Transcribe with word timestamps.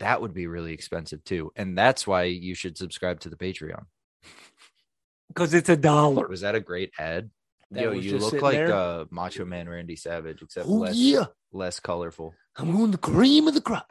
that 0.00 0.20
would 0.20 0.34
be 0.34 0.46
really 0.46 0.72
expensive 0.74 1.22
too. 1.24 1.52
And 1.56 1.78
that's 1.78 2.06
why 2.06 2.24
you 2.24 2.54
should 2.54 2.76
subscribe 2.76 3.20
to 3.20 3.28
the 3.30 3.36
Patreon. 3.36 3.84
Because 5.28 5.54
it's 5.54 5.68
a 5.68 5.76
dollar. 5.76 6.26
Was 6.26 6.40
that 6.40 6.56
a 6.56 6.60
great 6.60 6.90
ad? 6.98 7.30
That 7.70 7.82
Yo, 7.84 7.92
you 7.92 8.18
look 8.18 8.42
like 8.42 8.54
there? 8.56 8.72
uh, 8.74 9.04
Macho 9.10 9.44
Man 9.44 9.68
Randy 9.68 9.94
Savage, 9.94 10.42
except 10.42 10.66
Oh, 10.66 10.72
less 10.72 10.96
yeah. 10.96 11.26
less 11.52 11.78
colorful. 11.78 12.34
I'm 12.56 12.74
on 12.82 12.90
the 12.90 12.98
cream 12.98 13.46
of 13.46 13.54
the 13.54 13.60
crop. 13.60 13.88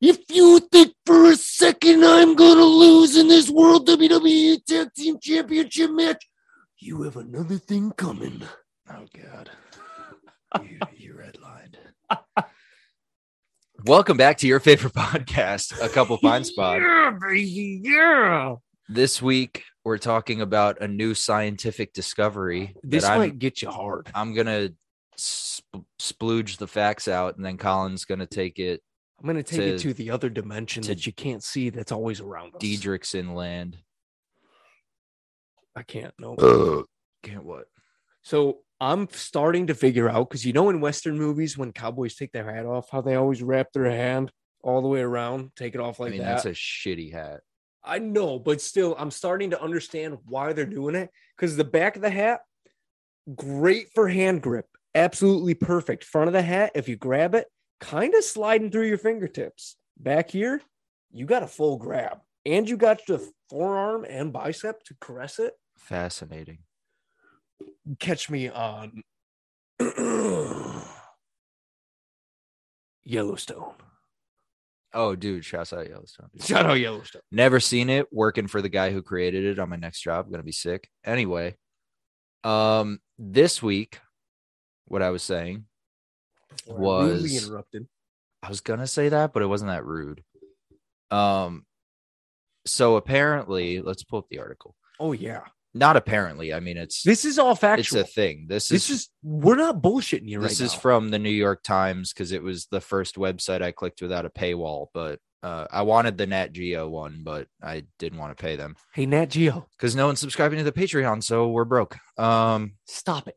If 0.00 0.18
you 0.30 0.60
think 0.60 0.94
for 1.04 1.26
a 1.30 1.36
second 1.36 2.02
I'm 2.04 2.34
gonna 2.34 2.64
lose 2.64 3.16
in 3.18 3.28
this 3.28 3.50
World 3.50 3.86
WWE 3.86 4.64
Tag 4.64 4.88
Team 4.96 5.18
Championship 5.20 5.90
match, 5.90 6.26
you 6.78 7.02
have 7.02 7.16
another 7.18 7.58
thing 7.58 7.92
coming. 7.92 8.42
Oh 8.90 9.04
God, 9.14 9.50
you, 10.62 10.78
you 10.96 11.12
redlined. 11.14 11.61
Welcome 13.84 14.16
back 14.16 14.38
to 14.38 14.46
your 14.46 14.60
favorite 14.60 14.92
podcast, 14.94 15.80
A 15.82 15.88
Couple 15.88 16.16
Fine 16.18 16.44
Spot. 16.44 16.80
Yeah, 16.80 17.16
baby, 17.20 17.80
yeah. 17.82 18.54
This 18.88 19.20
week 19.20 19.64
we're 19.84 19.98
talking 19.98 20.40
about 20.40 20.80
a 20.80 20.86
new 20.86 21.14
scientific 21.14 21.92
discovery. 21.92 22.76
This 22.84 23.02
that 23.02 23.12
I'm, 23.12 23.18
might 23.18 23.38
get 23.40 23.60
you 23.60 23.70
hard. 23.70 24.08
I'm 24.14 24.34
gonna 24.34 24.70
sp- 25.18 25.82
splooge 25.98 26.58
the 26.58 26.68
facts 26.68 27.08
out, 27.08 27.36
and 27.36 27.44
then 27.44 27.58
Colin's 27.58 28.04
gonna 28.04 28.26
take 28.26 28.60
it 28.60 28.82
I'm 29.20 29.26
gonna 29.26 29.42
take 29.42 29.58
to- 29.60 29.74
it 29.74 29.78
to 29.80 29.94
the 29.94 30.10
other 30.10 30.28
dimension 30.28 30.82
to 30.84 30.90
that 30.90 31.06
you 31.06 31.12
can't 31.12 31.42
see 31.42 31.70
that's 31.70 31.92
always 31.92 32.20
around 32.20 32.54
us. 32.54 32.62
Diedrichson 32.62 33.34
land. 33.34 33.78
I 35.74 35.82
can't 35.82 36.14
no. 36.20 36.84
Can't 37.22 37.44
what? 37.44 37.64
So 38.22 38.58
I'm 38.82 39.08
starting 39.12 39.68
to 39.68 39.76
figure 39.76 40.08
out 40.08 40.28
because 40.28 40.44
you 40.44 40.52
know 40.52 40.68
in 40.68 40.80
Western 40.80 41.16
movies 41.16 41.56
when 41.56 41.70
cowboys 41.70 42.16
take 42.16 42.32
their 42.32 42.52
hat 42.52 42.66
off, 42.66 42.90
how 42.90 43.00
they 43.00 43.14
always 43.14 43.40
wrap 43.40 43.68
their 43.72 43.88
hand 43.88 44.32
all 44.64 44.82
the 44.82 44.88
way 44.88 45.02
around, 45.02 45.52
take 45.54 45.76
it 45.76 45.80
off 45.80 46.00
like 46.00 46.08
I 46.08 46.10
mean, 46.10 46.22
that. 46.22 46.42
that's 46.42 46.46
a 46.46 46.50
shitty 46.50 47.12
hat. 47.12 47.42
I 47.84 48.00
know, 48.00 48.40
but 48.40 48.60
still, 48.60 48.96
I'm 48.98 49.12
starting 49.12 49.50
to 49.50 49.62
understand 49.62 50.18
why 50.24 50.52
they're 50.52 50.66
doing 50.66 50.96
it 50.96 51.10
because 51.36 51.56
the 51.56 51.62
back 51.62 51.94
of 51.94 52.02
the 52.02 52.10
hat, 52.10 52.40
great 53.36 53.86
for 53.94 54.08
hand 54.08 54.42
grip, 54.42 54.66
absolutely 54.96 55.54
perfect. 55.54 56.02
Front 56.02 56.26
of 56.26 56.32
the 56.32 56.42
hat, 56.42 56.72
if 56.74 56.88
you 56.88 56.96
grab 56.96 57.36
it, 57.36 57.46
kind 57.80 58.12
of 58.16 58.24
sliding 58.24 58.72
through 58.72 58.88
your 58.88 58.98
fingertips. 58.98 59.76
Back 59.96 60.28
here, 60.28 60.60
you 61.12 61.24
got 61.24 61.44
a 61.44 61.48
full 61.48 61.76
grab, 61.76 62.18
and 62.44 62.68
you 62.68 62.76
got 62.76 63.00
the 63.06 63.24
forearm 63.48 64.04
and 64.08 64.32
bicep 64.32 64.82
to 64.86 64.96
caress 65.00 65.38
it. 65.38 65.52
Fascinating. 65.78 66.58
Catch 67.98 68.30
me 68.30 68.48
on 68.48 69.02
Yellowstone. 73.04 73.74
Oh, 74.94 75.14
dude, 75.16 75.44
shouts 75.44 75.72
out 75.72 75.88
Yellowstone. 75.88 76.28
Shout 76.40 76.66
out 76.66 76.74
Yellowstone. 76.78 77.22
Never 77.30 77.60
seen 77.60 77.88
it. 77.88 78.06
Working 78.12 78.46
for 78.46 78.60
the 78.60 78.68
guy 78.68 78.90
who 78.90 79.02
created 79.02 79.44
it 79.44 79.58
on 79.58 79.70
my 79.70 79.76
next 79.76 80.02
job. 80.02 80.30
Gonna 80.30 80.42
be 80.42 80.52
sick. 80.52 80.88
Anyway, 81.04 81.56
um, 82.44 82.98
this 83.18 83.62
week, 83.62 84.00
what 84.86 85.00
I 85.02 85.10
was 85.10 85.22
saying, 85.22 85.64
Before 86.66 87.00
I 87.00 87.04
rudely 87.04 87.22
Was- 87.22 87.44
interrupted. 87.46 87.86
I 88.42 88.48
was 88.48 88.60
gonna 88.60 88.86
say 88.88 89.08
that, 89.08 89.32
but 89.32 89.42
it 89.42 89.46
wasn't 89.46 89.70
that 89.70 89.86
rude. 89.86 90.22
Um, 91.12 91.64
so 92.66 92.96
apparently, 92.96 93.80
let's 93.80 94.02
pull 94.02 94.18
up 94.18 94.26
the 94.30 94.40
article. 94.40 94.74
Oh 95.00 95.12
yeah, 95.12 95.44
Not 95.74 95.96
apparently. 95.96 96.52
I 96.52 96.60
mean, 96.60 96.76
it's 96.76 97.02
this 97.02 97.24
is 97.24 97.38
all 97.38 97.54
factual. 97.54 98.00
it's 98.00 98.10
a 98.10 98.12
thing. 98.12 98.46
This, 98.46 98.68
this 98.68 98.90
is 98.90 98.96
is 98.96 99.08
we're 99.22 99.56
not 99.56 99.80
bullshitting 99.80 100.28
you 100.28 100.38
right 100.38 100.48
this 100.48 100.60
is 100.60 100.72
now. 100.74 100.78
from 100.78 101.08
the 101.08 101.18
New 101.18 101.30
York 101.30 101.62
Times 101.62 102.12
because 102.12 102.32
it 102.32 102.42
was 102.42 102.66
the 102.66 102.80
first 102.80 103.16
website 103.16 103.62
I 103.62 103.72
clicked 103.72 104.02
without 104.02 104.26
a 104.26 104.30
paywall. 104.30 104.88
But 104.92 105.18
uh, 105.42 105.66
I 105.70 105.82
wanted 105.82 106.18
the 106.18 106.26
Nat 106.26 106.52
Geo 106.52 106.88
one, 106.88 107.22
but 107.24 107.48
I 107.62 107.84
didn't 107.98 108.18
want 108.18 108.36
to 108.36 108.42
pay 108.42 108.56
them 108.56 108.76
hey 108.92 109.06
Nat 109.06 109.26
Geo, 109.26 109.66
because 109.76 109.96
no 109.96 110.06
one's 110.06 110.20
subscribing 110.20 110.58
to 110.58 110.64
the 110.64 110.72
Patreon, 110.72 111.22
so 111.22 111.48
we're 111.48 111.64
broke. 111.64 111.96
Um, 112.18 112.74
stop 112.86 113.26
it. 113.26 113.36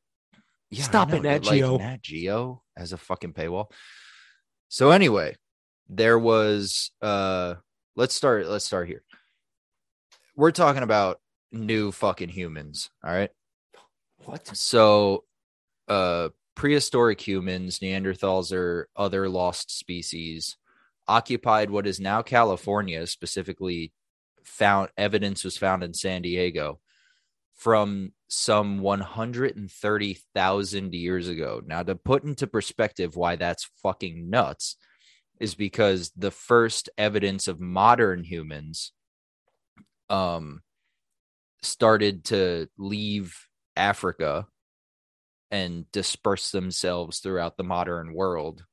yeah, 0.70 0.84
Stop 0.84 1.14
it, 1.14 1.24
Nat 1.24 1.40
dude, 1.40 1.46
like, 1.46 1.56
Geo. 1.56 1.78
Nat 1.78 2.02
Geo 2.02 2.64
as 2.76 2.92
a 2.92 2.98
fucking 2.98 3.34
paywall. 3.34 3.72
So 4.68 4.92
anyway, 4.92 5.38
there 5.88 6.20
was 6.20 6.92
uh, 7.02 7.56
let's 7.96 8.14
start. 8.14 8.48
Let's 8.48 8.66
start 8.66 8.90
here. 8.90 9.04
We're 10.36 10.52
talking 10.52 10.84
about 10.84 11.20
new 11.56 11.92
fucking 11.92 12.30
humans. 12.30 12.90
All 13.04 13.14
right. 13.14 13.32
What? 14.26 14.56
So, 14.56 15.24
uh, 15.88 16.30
prehistoric 16.56 17.22
humans, 17.22 17.80
Neanderthals, 17.80 18.54
or 18.54 18.90
other 18.96 19.28
lost 19.30 19.78
species 19.78 20.58
occupied 21.08 21.70
what 21.70 21.86
is 21.86 22.00
now 22.00 22.22
California, 22.22 23.06
specifically 23.08 23.92
found 24.44 24.90
evidence 24.98 25.44
was 25.44 25.58
found 25.58 25.84
in 25.84 25.94
San 25.94 26.22
Diego 26.22 26.80
from 27.54 28.14
some 28.28 28.80
130,000 28.80 30.94
years 30.94 31.28
ago. 31.28 31.62
Now, 31.66 31.84
to 31.84 31.96
put 31.96 32.24
into 32.24 32.48
perspective 32.48 33.16
why 33.16 33.36
that's 33.36 33.70
fucking 33.82 34.30
nuts 34.30 34.78
is 35.40 35.56
because 35.56 36.12
the 36.16 36.32
first 36.32 36.90
evidence 36.98 37.48
of 37.48 37.60
modern 37.60 38.24
humans 38.24 38.92
um 40.10 40.62
started 41.66 42.26
to 42.26 42.68
leave 42.78 43.38
Africa 43.76 44.48
and 45.52 45.90
disperse 45.92 46.52
themselves 46.52 47.20
throughout 47.20 47.58
the 47.58 47.64
modern 47.64 48.14
world 48.14 48.64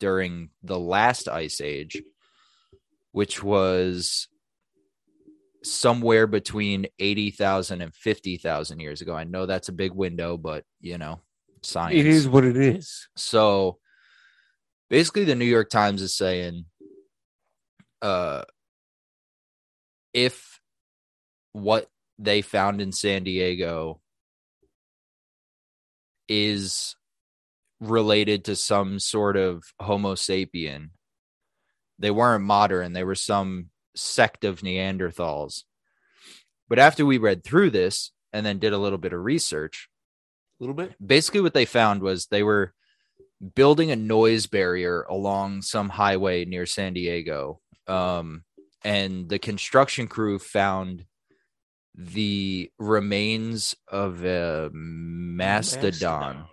during 0.00 0.50
the 0.62 0.78
last 0.78 1.28
ice 1.28 1.60
age, 1.60 2.02
which 3.12 3.42
was 3.42 4.28
somewhere 5.64 6.26
between 6.26 6.86
80,000 6.98 7.80
and 7.82 7.94
50,000 7.94 8.80
years 8.80 9.00
ago. 9.00 9.14
I 9.14 9.24
know 9.24 9.46
that's 9.46 9.68
a 9.68 9.72
big 9.72 9.92
window, 9.92 10.36
but 10.36 10.64
you 10.80 10.98
know, 10.98 11.20
science. 11.62 11.98
It 11.98 12.06
is 12.06 12.28
what 12.28 12.44
it 12.44 12.56
is. 12.56 13.08
So 13.16 13.78
basically 14.90 15.24
the 15.24 15.34
New 15.34 15.44
York 15.44 15.70
Times 15.70 16.02
is 16.02 16.14
saying 16.14 16.64
uh 18.00 18.42
if 20.14 20.60
what 21.52 21.88
they 22.18 22.42
found 22.42 22.80
in 22.80 22.92
San 22.92 23.24
Diego 23.24 24.00
is 26.28 26.96
related 27.80 28.44
to 28.46 28.56
some 28.56 28.98
sort 28.98 29.36
of 29.36 29.62
Homo 29.80 30.14
sapien. 30.14 30.90
They 31.98 32.10
weren't 32.10 32.44
modern, 32.44 32.92
they 32.92 33.04
were 33.04 33.14
some 33.14 33.70
sect 33.94 34.44
of 34.44 34.60
Neanderthals. 34.60 35.64
But 36.68 36.78
after 36.78 37.06
we 37.06 37.18
read 37.18 37.44
through 37.44 37.70
this 37.70 38.12
and 38.32 38.44
then 38.44 38.58
did 38.58 38.72
a 38.72 38.78
little 38.78 38.98
bit 38.98 39.12
of 39.12 39.24
research, 39.24 39.88
A 40.60 40.64
little 40.64 40.74
bit. 40.74 40.94
basically 41.04 41.40
what 41.40 41.54
they 41.54 41.64
found 41.64 42.02
was 42.02 42.26
they 42.26 42.42
were 42.42 42.74
building 43.54 43.90
a 43.90 43.96
noise 43.96 44.46
barrier 44.46 45.02
along 45.08 45.62
some 45.62 45.88
highway 45.88 46.44
near 46.44 46.66
San 46.66 46.92
Diego. 46.92 47.60
Um, 47.86 48.44
and 48.84 49.28
the 49.28 49.38
construction 49.38 50.08
crew 50.08 50.38
found 50.38 51.04
the 51.94 52.70
remains 52.78 53.74
of 53.88 54.24
a 54.24 54.70
mastodon. 54.72 55.90
Mastodon. 55.90 56.44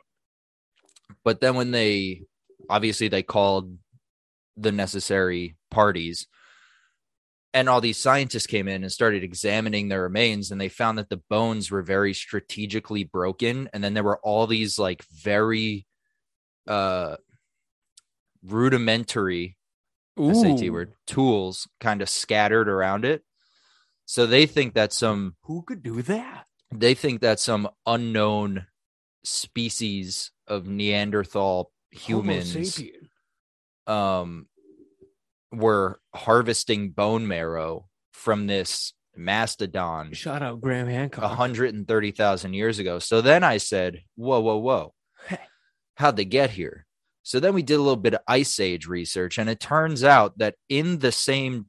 But 1.23 1.41
then 1.41 1.55
when 1.55 1.71
they 1.71 2.23
obviously 2.69 3.07
they 3.07 3.23
called 3.23 3.77
the 4.57 4.71
necessary 4.71 5.55
parties 5.69 6.27
and 7.53 7.69
all 7.69 7.79
these 7.79 7.97
scientists 7.97 8.47
came 8.47 8.67
in 8.67 8.83
and 8.83 8.91
started 8.91 9.23
examining 9.23 9.87
the 9.87 9.99
remains 9.99 10.51
and 10.51 10.59
they 10.59 10.69
found 10.69 10.97
that 10.97 11.09
the 11.09 11.21
bones 11.29 11.71
were 11.71 11.81
very 11.81 12.13
strategically 12.13 13.03
broken 13.03 13.69
and 13.73 13.83
then 13.83 13.93
there 13.93 14.03
were 14.03 14.19
all 14.23 14.47
these 14.47 14.79
like 14.79 15.03
very 15.11 15.85
uh 16.67 17.15
rudimentary 18.43 19.57
SAT 20.17 20.63
Ooh, 20.63 20.73
word 20.73 20.93
tools 21.05 21.67
kind 21.81 22.01
of 22.01 22.09
scattered 22.09 22.69
around 22.69 23.03
it 23.03 23.23
so 24.05 24.25
they 24.25 24.45
think 24.45 24.73
that 24.75 24.93
some 24.93 25.35
Who 25.43 25.61
could 25.63 25.83
do 25.83 26.01
that? 26.03 26.45
they 26.73 26.93
think 26.93 27.21
that 27.21 27.39
some 27.39 27.69
unknown 27.85 28.65
species 29.23 30.31
of 30.47 30.67
Neanderthal 30.67 31.71
humans 31.91 32.81
um 33.87 34.47
were 35.51 35.99
harvesting 36.13 36.89
bone 36.91 37.27
marrow 37.27 37.87
from 38.11 38.47
this 38.47 38.93
mastodon 39.15 40.11
Shout 40.13 40.41
out 40.41 40.59
Graham 40.59 40.87
Hancock. 40.87 41.23
130,000 41.23 42.53
years 42.53 42.79
ago. 42.79 42.99
So 42.99 43.21
then 43.21 43.43
I 43.43 43.57
said, 43.57 44.01
whoa, 44.15 44.41
whoa, 44.41 44.57
whoa. 44.57 44.93
How'd 45.95 46.17
they 46.17 46.25
get 46.25 46.49
here? 46.49 46.85
So 47.23 47.39
then 47.39 47.53
we 47.53 47.63
did 47.63 47.75
a 47.75 47.81
little 47.81 47.95
bit 47.95 48.15
of 48.15 48.19
ice 48.27 48.59
age 48.59 48.87
research, 48.87 49.37
and 49.37 49.49
it 49.49 49.59
turns 49.59 50.03
out 50.03 50.37
that 50.39 50.55
in 50.69 50.99
the 50.99 51.11
same, 51.13 51.67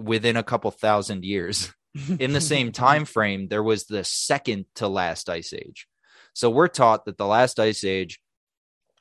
within 0.00 0.36
a 0.36 0.42
couple 0.42 0.70
thousand 0.70 1.24
years, 1.24 1.72
in 2.18 2.32
the 2.32 2.40
same 2.40 2.72
time 2.72 3.04
frame, 3.04 3.48
there 3.48 3.62
was 3.62 3.84
the 3.84 4.04
second 4.04 4.66
to 4.76 4.88
last 4.88 5.28
ice 5.28 5.52
age. 5.52 5.86
So 6.34 6.50
we're 6.50 6.68
taught 6.68 7.04
that 7.04 7.18
the 7.18 7.26
last 7.26 7.58
ice 7.58 7.84
age, 7.84 8.20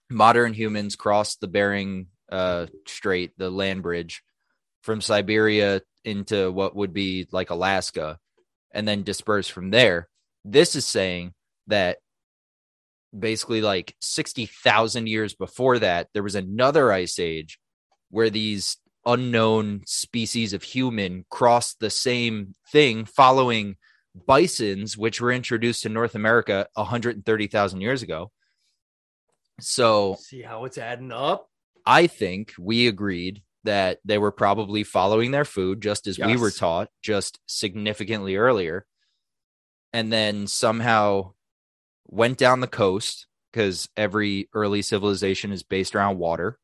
modern 0.10 0.54
humans 0.54 0.96
crossed 0.96 1.42
the 1.42 1.48
Bering 1.48 2.08
uh, 2.32 2.68
Strait, 2.88 3.32
the 3.38 3.50
land 3.50 3.84
bridge 3.84 4.24
from 4.82 5.02
Siberia 5.02 5.82
into 6.04 6.52
what 6.52 6.76
would 6.76 6.94
be 6.94 7.28
like 7.32 7.50
Alaska, 7.50 8.18
and 8.72 8.88
then 8.88 9.04
disperse 9.04 9.48
from 9.48 9.70
there. 9.70 10.08
This 10.46 10.76
is 10.76 10.86
saying 10.86 11.34
that 11.68 11.98
basically 13.18 13.62
like 13.62 13.96
60,000 14.02 15.08
years 15.08 15.34
before 15.34 15.80
that, 15.80 16.08
there 16.14 16.24
was 16.24 16.36
another 16.36 16.92
ice 16.92 17.20
age 17.20 17.60
where 18.10 18.30
these 18.30 18.78
unknown 19.10 19.82
species 19.86 20.54
of 20.54 20.64
human 20.64 21.26
crossed 21.30 21.80
the 21.80 21.90
same 21.90 22.56
thing 22.72 23.06
following 23.06 23.76
bisons, 24.28 24.98
which 24.98 25.20
were 25.20 25.32
introduced 25.32 25.84
to 25.84 25.90
North 25.90 26.16
America 26.16 26.68
130,000 26.76 27.82
years 27.82 28.04
ago. 28.04 28.32
So 29.60 30.16
See 30.20 30.42
how 30.42 30.66
it's 30.66 30.78
adding 30.78 31.12
up? 31.12 31.50
I 31.86 32.08
think 32.08 32.54
we 32.60 32.88
agreed 32.88 33.42
that 33.64 34.00
they 34.06 34.18
were 34.18 34.32
probably 34.32 34.84
following 34.84 35.32
their 35.32 35.46
food 35.46 35.82
just 35.82 36.08
as 36.08 36.18
we 36.18 36.38
were 36.38 36.52
taught, 36.52 36.90
just 37.02 37.40
significantly 37.48 38.36
earlier. 38.36 38.86
And 39.92 40.14
then 40.14 40.48
somehow 40.48 41.34
went 42.08 42.38
down 42.38 42.60
the 42.60 42.68
coast 42.68 43.28
because 43.52 43.90
every 43.98 44.50
early 44.54 44.82
civilization 44.82 45.52
is 45.52 45.64
based 45.64 45.96
around 45.96 46.20
water. 46.20 46.58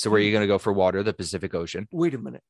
So 0.00 0.08
where 0.08 0.18
are 0.18 0.22
you 0.22 0.28
mm-hmm. 0.28 0.36
going 0.36 0.48
to 0.48 0.54
go 0.54 0.58
for 0.58 0.72
water? 0.72 1.02
The 1.02 1.12
Pacific 1.12 1.54
Ocean. 1.54 1.86
Wait 1.92 2.14
a 2.14 2.18
minute. 2.18 2.42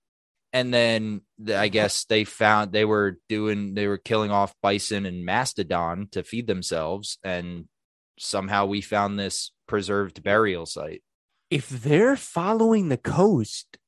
And 0.53 0.73
then 0.73 1.23
the, 1.39 1.57
I 1.57 1.69
guess 1.69 2.05
they 2.05 2.25
found 2.25 2.73
they 2.73 2.85
were 2.85 3.19
doing 3.29 3.75
they 3.75 3.87
were 3.87 3.99
killing 3.99 4.31
off 4.31 4.55
bison 4.63 5.05
and 5.07 5.25
mastodon 5.25 6.09
to 6.13 6.23
feed 6.23 6.47
themselves, 6.47 7.19
and 7.23 7.67
somehow 8.19 8.67
we 8.67 8.81
found 8.81 9.19
this 9.19 9.53
preserved 9.67 10.23
burial 10.23 10.67
site. 10.67 11.03
If 11.51 11.69
they're 11.69 12.17
following 12.17 12.89
the 12.89 12.97
coast, 12.97 13.79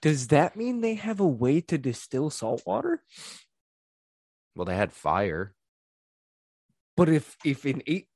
does 0.00 0.28
that 0.28 0.56
mean 0.56 0.80
they 0.80 0.94
have 0.94 1.20
a 1.20 1.26
way 1.26 1.60
to 1.62 1.76
distill 1.76 2.30
salt 2.30 2.62
water? 2.66 3.02
Well, 4.54 4.64
they 4.64 4.76
had 4.76 4.92
fire. 4.92 5.54
But 6.96 7.08
if 7.08 7.36
if 7.44 7.66
in 7.66 7.82
eight 7.86 8.08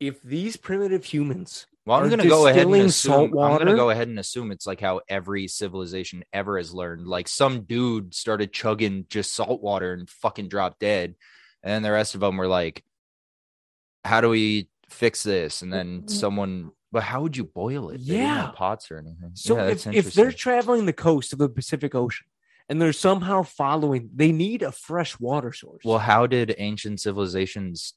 if 0.00 0.22
these 0.22 0.56
primitive 0.56 1.04
humans 1.04 1.66
Well, 1.86 1.98
I'm 1.98 2.08
going 2.08 2.20
to 2.20 2.28
go 2.28 2.46
ahead 2.46 2.66
and 2.66 2.74
assume. 2.82 3.38
I'm 3.38 3.56
going 3.56 3.66
to 3.66 3.74
go 3.74 3.90
ahead 3.90 4.08
and 4.08 4.18
assume 4.18 4.52
it's 4.52 4.66
like 4.66 4.80
how 4.80 5.00
every 5.08 5.48
civilization 5.48 6.24
ever 6.32 6.58
has 6.58 6.74
learned. 6.74 7.06
Like 7.06 7.26
some 7.26 7.62
dude 7.62 8.14
started 8.14 8.52
chugging 8.52 9.06
just 9.08 9.34
salt 9.34 9.62
water 9.62 9.92
and 9.94 10.08
fucking 10.08 10.48
dropped 10.48 10.80
dead, 10.80 11.14
and 11.62 11.72
then 11.72 11.82
the 11.82 11.90
rest 11.90 12.14
of 12.14 12.20
them 12.20 12.36
were 12.36 12.46
like, 12.46 12.84
"How 14.04 14.20
do 14.20 14.28
we 14.28 14.68
fix 14.90 15.22
this?" 15.22 15.62
And 15.62 15.72
then 15.72 16.06
someone, 16.06 16.70
but 16.92 17.02
how 17.02 17.22
would 17.22 17.36
you 17.36 17.44
boil 17.44 17.90
it? 17.90 18.06
They 18.06 18.16
Yeah. 18.16 18.50
pots 18.52 18.90
or 18.90 18.98
anything. 18.98 19.32
So 19.34 19.56
Yeah, 19.56 19.68
if, 19.68 19.86
if 19.86 20.14
they're 20.14 20.32
traveling 20.32 20.84
the 20.86 20.92
coast 20.92 21.32
of 21.32 21.38
the 21.38 21.48
Pacific 21.48 21.94
Ocean 21.94 22.26
and 22.68 22.80
they're 22.80 22.92
somehow 22.92 23.42
following, 23.42 24.10
they 24.14 24.32
need 24.32 24.62
a 24.62 24.70
fresh 24.72 25.18
water 25.18 25.52
source. 25.52 25.82
well, 25.84 25.98
how 25.98 26.26
did 26.26 26.54
ancient 26.58 27.00
civilizations? 27.00 27.94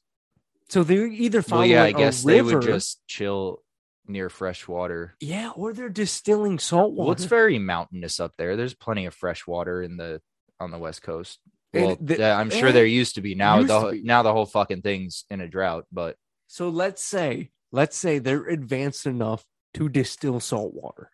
so 0.70 0.82
they're 0.82 1.06
either 1.06 1.44
Well, 1.50 1.66
yeah, 1.66 1.82
I 1.84 1.92
guess 1.92 2.22
they 2.22 2.40
river, 2.40 2.58
would 2.58 2.66
just 2.66 3.06
chill 3.06 3.60
near 4.06 4.28
fresh 4.28 4.68
water. 4.68 5.14
yeah, 5.20 5.50
or 5.54 5.72
they're 5.72 5.88
distilling 5.88 6.58
salt 6.58 6.92
water. 6.92 7.06
Well, 7.06 7.12
it's 7.12 7.24
very 7.24 7.58
mountainous 7.58 8.20
up 8.20 8.32
there. 8.36 8.56
There's 8.56 8.74
plenty 8.74 9.06
of 9.06 9.14
fresh 9.14 9.46
water 9.46 9.82
in 9.82 9.96
the 9.96 10.20
on 10.60 10.70
the 10.70 10.78
west 10.78 11.02
coast. 11.02 11.38
Well, 11.72 11.96
the- 12.00 12.18
yeah, 12.18 12.38
I'm 12.38 12.50
sure 12.50 12.70
there 12.72 12.86
used 12.86 13.16
to 13.16 13.20
be. 13.20 13.34
Now 13.34 13.62
the 13.62 13.90
be. 13.92 14.02
now 14.02 14.22
the 14.22 14.32
whole 14.32 14.46
fucking 14.46 14.82
thing's 14.82 15.24
in 15.30 15.40
a 15.40 15.48
drought. 15.48 15.86
But 15.90 16.16
so 16.46 16.68
let's 16.68 17.04
say, 17.04 17.50
let's 17.72 17.96
say 17.96 18.18
they're 18.18 18.46
advanced 18.46 19.06
enough 19.06 19.44
to 19.74 19.88
distill 19.88 20.40
salt 20.40 20.72
water. 20.74 21.10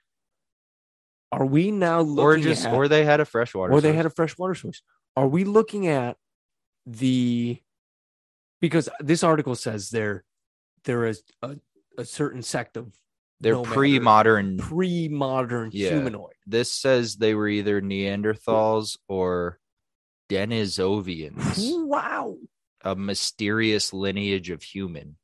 Are 1.32 1.46
we 1.46 1.70
now 1.70 2.00
looking 2.00 2.24
or 2.24 2.38
just 2.38 2.66
at, 2.66 2.74
or 2.74 2.88
they 2.88 3.04
had 3.04 3.20
a 3.20 3.24
freshwater. 3.24 3.72
or 3.72 3.80
they 3.80 3.92
had 3.92 4.06
a 4.06 4.10
fresh 4.10 4.36
water 4.36 4.54
source. 4.54 4.82
Are 5.16 5.28
we 5.28 5.44
looking 5.44 5.86
at 5.86 6.16
the 6.86 7.58
because 8.60 8.88
this 9.00 9.22
article 9.22 9.54
says 9.54 9.90
there 9.90 10.24
there 10.84 11.06
is 11.06 11.22
a, 11.42 11.56
a 12.00 12.04
certain 12.04 12.42
sect 12.42 12.76
of 12.76 12.92
they're 13.40 13.54
no 13.54 13.62
matter- 13.62 13.74
pre-modern. 13.74 14.58
pre-modern 14.58 15.70
Yeah. 15.72 15.90
humanoid. 15.90 16.34
This 16.46 16.70
says 16.72 17.16
they 17.16 17.34
were 17.34 17.48
either 17.48 17.80
Neanderthals 17.80 18.98
or 19.08 19.58
Denisovians, 20.28 21.58
Wow. 21.86 22.36
a 22.82 22.94
mysterious 22.94 23.92
lineage 23.92 24.50
of 24.50 24.62
human 24.62 25.16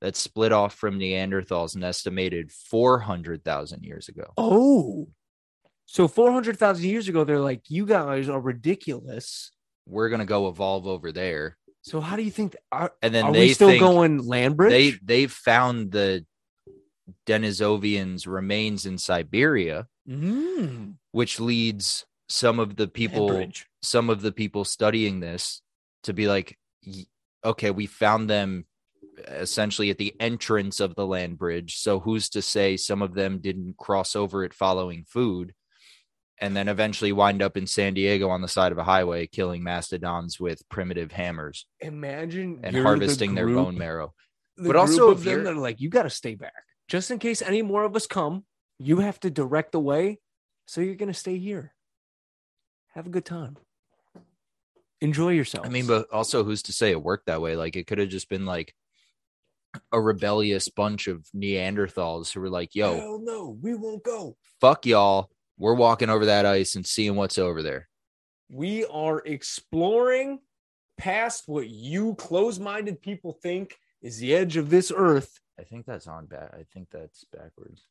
that 0.00 0.16
split 0.16 0.52
off 0.52 0.74
from 0.74 0.98
Neanderthals 0.98 1.74
an 1.74 1.82
estimated 1.84 2.52
400,000 2.52 3.82
years 3.84 4.08
ago. 4.08 4.32
Oh. 4.36 5.08
So 5.86 6.06
400,000 6.06 6.84
years 6.84 7.08
ago 7.08 7.24
they're 7.24 7.40
like 7.40 7.70
you 7.70 7.86
guys 7.86 8.28
are 8.28 8.40
ridiculous. 8.40 9.50
We're 9.86 10.08
gonna 10.10 10.26
go 10.26 10.48
evolve 10.48 10.86
over 10.86 11.12
there, 11.12 11.56
So 11.82 12.00
how 12.00 12.16
do 12.16 12.22
you 12.22 12.30
think 12.30 12.56
are, 12.72 12.92
and 13.02 13.14
then 13.14 13.24
are 13.26 13.32
they 13.32 13.46
we 13.48 13.54
still 13.54 13.78
going 13.78 14.18
land 14.26 14.56
bridge? 14.56 14.70
they 15.02 15.22
they 15.22 15.26
found 15.26 15.92
the 15.92 16.24
Denisovians' 17.26 18.26
remains 18.26 18.86
in 18.86 18.98
Siberia, 18.98 19.86
Mm, 20.08 20.94
which 21.12 21.38
leads 21.38 22.06
some 22.30 22.58
of 22.58 22.76
the 22.76 22.88
people 22.88 23.28
bridge. 23.28 23.66
some 23.82 24.08
of 24.08 24.22
the 24.22 24.32
people 24.32 24.64
studying 24.64 25.20
this 25.20 25.60
to 26.04 26.14
be 26.14 26.26
like 26.26 26.58
okay 27.44 27.70
we 27.70 27.84
found 27.86 28.28
them 28.30 28.64
essentially 29.28 29.90
at 29.90 29.98
the 29.98 30.14
entrance 30.20 30.80
of 30.80 30.94
the 30.94 31.06
land 31.06 31.36
bridge 31.38 31.76
so 31.76 32.00
who's 32.00 32.28
to 32.30 32.40
say 32.40 32.76
some 32.76 33.02
of 33.02 33.12
them 33.14 33.38
didn't 33.38 33.76
cross 33.76 34.16
over 34.16 34.44
it 34.44 34.54
following 34.54 35.04
food 35.06 35.52
and 36.40 36.56
then 36.56 36.68
eventually 36.68 37.12
wind 37.12 37.42
up 37.42 37.56
in 37.56 37.66
San 37.66 37.94
Diego 37.94 38.28
on 38.28 38.42
the 38.42 38.48
side 38.48 38.72
of 38.72 38.78
a 38.78 38.84
highway 38.84 39.26
killing 39.26 39.62
mastodons 39.62 40.38
with 40.38 40.68
primitive 40.68 41.12
hammers 41.12 41.66
Imagine 41.80 42.60
and 42.62 42.74
you're 42.74 42.82
the 42.82 42.88
harvesting 42.88 43.34
their 43.34 43.48
bone 43.48 43.76
marrow 43.76 44.14
the 44.58 44.68
But 44.68 44.76
also, 44.76 45.10
of 45.10 45.22
them 45.22 45.44
that 45.44 45.52
are 45.52 45.56
like, 45.56 45.80
you 45.80 45.88
got 45.88 46.02
to 46.02 46.10
stay 46.10 46.34
back 46.34 46.64
just 46.88 47.10
in 47.10 47.18
case 47.18 47.42
any 47.42 47.62
more 47.62 47.84
of 47.84 47.94
us 47.94 48.06
come. 48.06 48.44
You 48.78 48.98
have 49.00 49.20
to 49.20 49.30
direct 49.30 49.72
the 49.72 49.80
way, 49.80 50.18
so 50.66 50.80
you're 50.80 50.94
gonna 50.94 51.14
stay 51.14 51.38
here. 51.38 51.74
Have 52.94 53.06
a 53.06 53.10
good 53.10 53.24
time. 53.24 53.56
Enjoy 55.00 55.30
yourself. 55.30 55.66
I 55.66 55.68
mean, 55.68 55.86
but 55.86 56.08
also 56.12 56.42
who's 56.42 56.62
to 56.64 56.72
say 56.72 56.90
it 56.90 57.02
worked 57.02 57.26
that 57.26 57.40
way? 57.40 57.56
Like 57.56 57.76
it 57.76 57.86
could 57.86 57.98
have 57.98 58.08
just 58.08 58.28
been 58.28 58.46
like 58.46 58.74
a 59.92 60.00
rebellious 60.00 60.68
bunch 60.68 61.06
of 61.06 61.26
Neanderthals 61.36 62.32
who 62.32 62.40
were 62.40 62.50
like, 62.50 62.74
yo, 62.74 62.96
hell 62.96 63.20
no, 63.22 63.56
we 63.60 63.74
won't 63.74 64.02
go. 64.02 64.36
fuck 64.60 64.86
y'all. 64.86 65.30
We're 65.58 65.74
walking 65.74 66.08
over 66.08 66.26
that 66.26 66.46
ice 66.46 66.76
and 66.76 66.86
seeing 66.86 67.16
what's 67.16 67.36
over 67.38 67.62
there. 67.62 67.88
We 68.48 68.84
are 68.86 69.18
exploring 69.26 70.38
past 70.96 71.44
what 71.46 71.68
you 71.68 72.14
close-minded 72.14 73.02
people 73.02 73.32
think 73.42 73.76
is 74.00 74.18
the 74.18 74.34
edge 74.34 74.56
of 74.56 74.70
this 74.70 74.92
earth. 74.94 75.38
I 75.58 75.64
think 75.64 75.84
that's 75.86 76.06
on 76.06 76.26
back. 76.26 76.50
I 76.54 76.64
think 76.72 76.88
that's 76.90 77.24
backwards. 77.32 77.82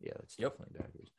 Yeah, 0.00 0.12
that's 0.18 0.36
Yep. 0.38 0.52
definitely 0.58 0.78
backwards. 0.80 1.10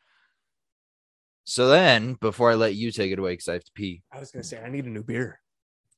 So 1.45 1.67
then, 1.69 2.13
before 2.15 2.51
I 2.51 2.55
let 2.55 2.75
you 2.75 2.91
take 2.91 3.12
it 3.12 3.19
away, 3.19 3.33
because 3.33 3.48
I 3.48 3.53
have 3.53 3.63
to 3.63 3.71
pee, 3.74 4.03
I 4.12 4.19
was 4.19 4.31
gonna 4.31 4.43
say 4.43 4.62
I 4.62 4.69
need 4.69 4.86
a 4.86 4.89
new 4.89 5.03
beer. 5.03 5.39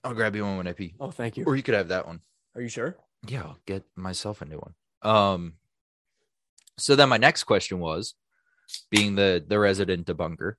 I'll 0.03 0.13
grab 0.13 0.35
you 0.35 0.43
one 0.43 0.57
when 0.57 0.67
I 0.67 0.73
pee, 0.73 0.95
Oh, 0.99 1.09
thank 1.11 1.37
you. 1.37 1.45
or 1.45 1.55
you 1.55 1.63
could 1.63 1.73
have 1.73 1.87
that 1.87 2.05
one. 2.05 2.21
Are 2.55 2.61
you 2.61 2.69
sure? 2.69 2.95
Yeah, 3.27 3.41
I'll 3.43 3.59
get 3.65 3.83
myself 3.95 4.41
a 4.41 4.45
new 4.45 4.57
one. 4.59 4.75
Um, 5.01 5.53
so 6.77 6.95
then 6.95 7.09
my 7.09 7.17
next 7.17 7.43
question 7.43 7.79
was, 7.79 8.13
being 8.89 9.15
the 9.15 9.43
the 9.45 9.59
resident 9.59 10.07
debunker, 10.07 10.53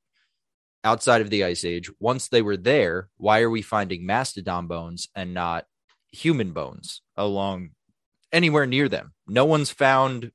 outside 0.85 1.21
of 1.21 1.31
the 1.31 1.45
ice 1.45 1.65
age, 1.65 1.91
once 1.99 2.29
they 2.29 2.43
were 2.43 2.57
there, 2.57 3.09
why 3.17 3.41
are 3.41 3.51
we 3.51 3.63
finding 3.63 4.07
mastodon 4.07 4.67
bones 4.67 5.09
and 5.15 5.35
not 5.35 5.67
human 6.13 6.53
bones 6.53 7.03
along 7.17 7.71
anywhere 8.33 8.67
near 8.67 8.89
them? 8.89 9.13
No 9.27 9.45
one's 9.45 9.71
found 9.71 10.31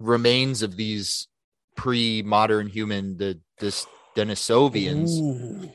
remains 0.00 0.62
of 0.62 0.76
these 0.76 1.28
pre-modern 1.76 2.68
human 2.68 3.16
the 3.16 3.40
this 3.58 3.86
Denisovians. 4.16 5.18
Ooh, 5.20 5.70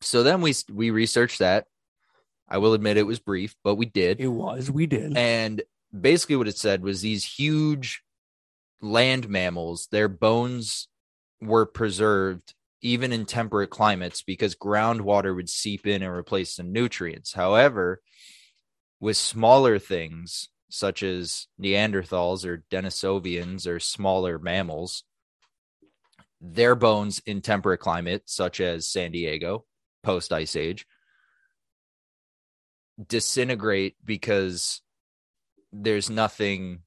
So 0.00 0.22
then 0.22 0.40
we 0.40 0.54
we 0.70 0.90
researched 0.90 1.38
that. 1.38 1.66
I 2.48 2.58
will 2.58 2.74
admit 2.74 2.98
it 2.98 3.06
was 3.06 3.18
brief, 3.18 3.54
but 3.64 3.76
we 3.76 3.86
did. 3.86 4.20
it 4.20 4.28
was. 4.28 4.70
We 4.70 4.86
did. 4.86 5.16
And 5.16 5.62
basically, 5.98 6.36
what 6.36 6.48
it 6.48 6.58
said 6.58 6.82
was 6.82 7.00
these 7.00 7.24
huge 7.24 8.02
land 8.82 9.28
mammals, 9.28 9.88
their 9.90 10.08
bones 10.08 10.88
were 11.40 11.64
preserved 11.64 12.54
even 12.82 13.12
in 13.12 13.24
temperate 13.24 13.70
climates 13.70 14.22
because 14.22 14.56
groundwater 14.56 15.34
would 15.34 15.48
seep 15.48 15.86
in 15.86 16.02
and 16.02 16.12
replace 16.12 16.56
the 16.56 16.64
nutrients. 16.64 17.32
However, 17.32 18.02
with 19.00 19.16
smaller 19.16 19.78
things 19.78 20.48
such 20.68 21.02
as 21.02 21.46
Neanderthals 21.60 22.44
or 22.44 22.64
Denisovians 22.70 23.66
or 23.66 23.78
smaller 23.78 24.38
mammals, 24.38 25.04
their 26.40 26.74
bones 26.74 27.20
in 27.24 27.40
temperate 27.40 27.78
climate, 27.78 28.22
such 28.26 28.60
as 28.60 28.90
San 28.90 29.12
Diego, 29.12 29.64
post 30.02 30.32
ice 30.32 30.56
age, 30.56 30.86
disintegrate 33.06 33.96
because 34.04 34.80
there's 35.72 36.10
nothing 36.10 36.80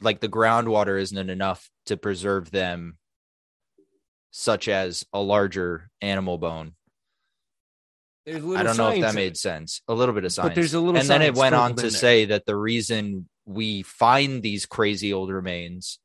like 0.00 0.20
the 0.20 0.28
groundwater 0.28 1.00
isn't 1.00 1.30
enough 1.30 1.70
to 1.86 1.96
preserve 1.96 2.50
them, 2.50 2.98
such 4.30 4.68
as 4.68 5.04
a 5.12 5.20
larger 5.20 5.90
animal 6.00 6.38
bone. 6.38 6.74
I 8.26 8.62
don't 8.62 8.76
know 8.76 8.90
if 8.90 9.00
that 9.00 9.14
made 9.14 9.36
sense. 9.36 9.80
A 9.88 9.94
little 9.94 10.14
bit 10.14 10.24
of 10.24 10.32
science. 10.32 10.50
But 10.50 10.54
there's 10.54 10.74
a 10.74 10.80
little 10.80 11.00
and 11.00 11.08
then 11.08 11.22
it 11.22 11.34
went 11.34 11.54
on 11.54 11.76
to 11.76 11.90
say 11.90 12.26
that 12.26 12.44
the 12.44 12.56
reason 12.56 13.28
we 13.46 13.82
find 13.82 14.42
these 14.42 14.66
crazy 14.66 15.12
old 15.12 15.30
remains 15.30 15.98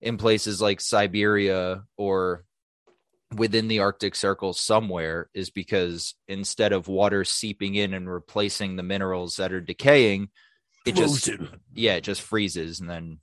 in 0.00 0.16
places 0.16 0.62
like 0.62 0.80
Siberia 0.80 1.84
or 1.98 2.44
within 3.36 3.68
the 3.68 3.80
Arctic 3.80 4.14
Circle 4.14 4.54
somewhere 4.54 5.28
is 5.34 5.50
because 5.50 6.14
instead 6.26 6.72
of 6.72 6.88
water 6.88 7.24
seeping 7.24 7.74
in 7.74 7.92
and 7.94 8.10
replacing 8.10 8.76
the 8.76 8.82
minerals 8.82 9.36
that 9.36 9.52
are 9.52 9.60
decaying, 9.60 10.30
it 10.86 10.94
just 10.94 11.28
yeah, 11.72 11.94
it 11.94 12.02
just 12.04 12.22
freezes 12.22 12.80
and 12.80 12.88
then 12.90 13.18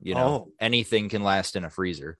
you 0.00 0.14
know 0.14 0.26
Oh. 0.48 0.52
anything 0.60 1.08
can 1.08 1.22
last 1.22 1.56
in 1.56 1.64
a 1.64 1.70
freezer. 1.70 2.18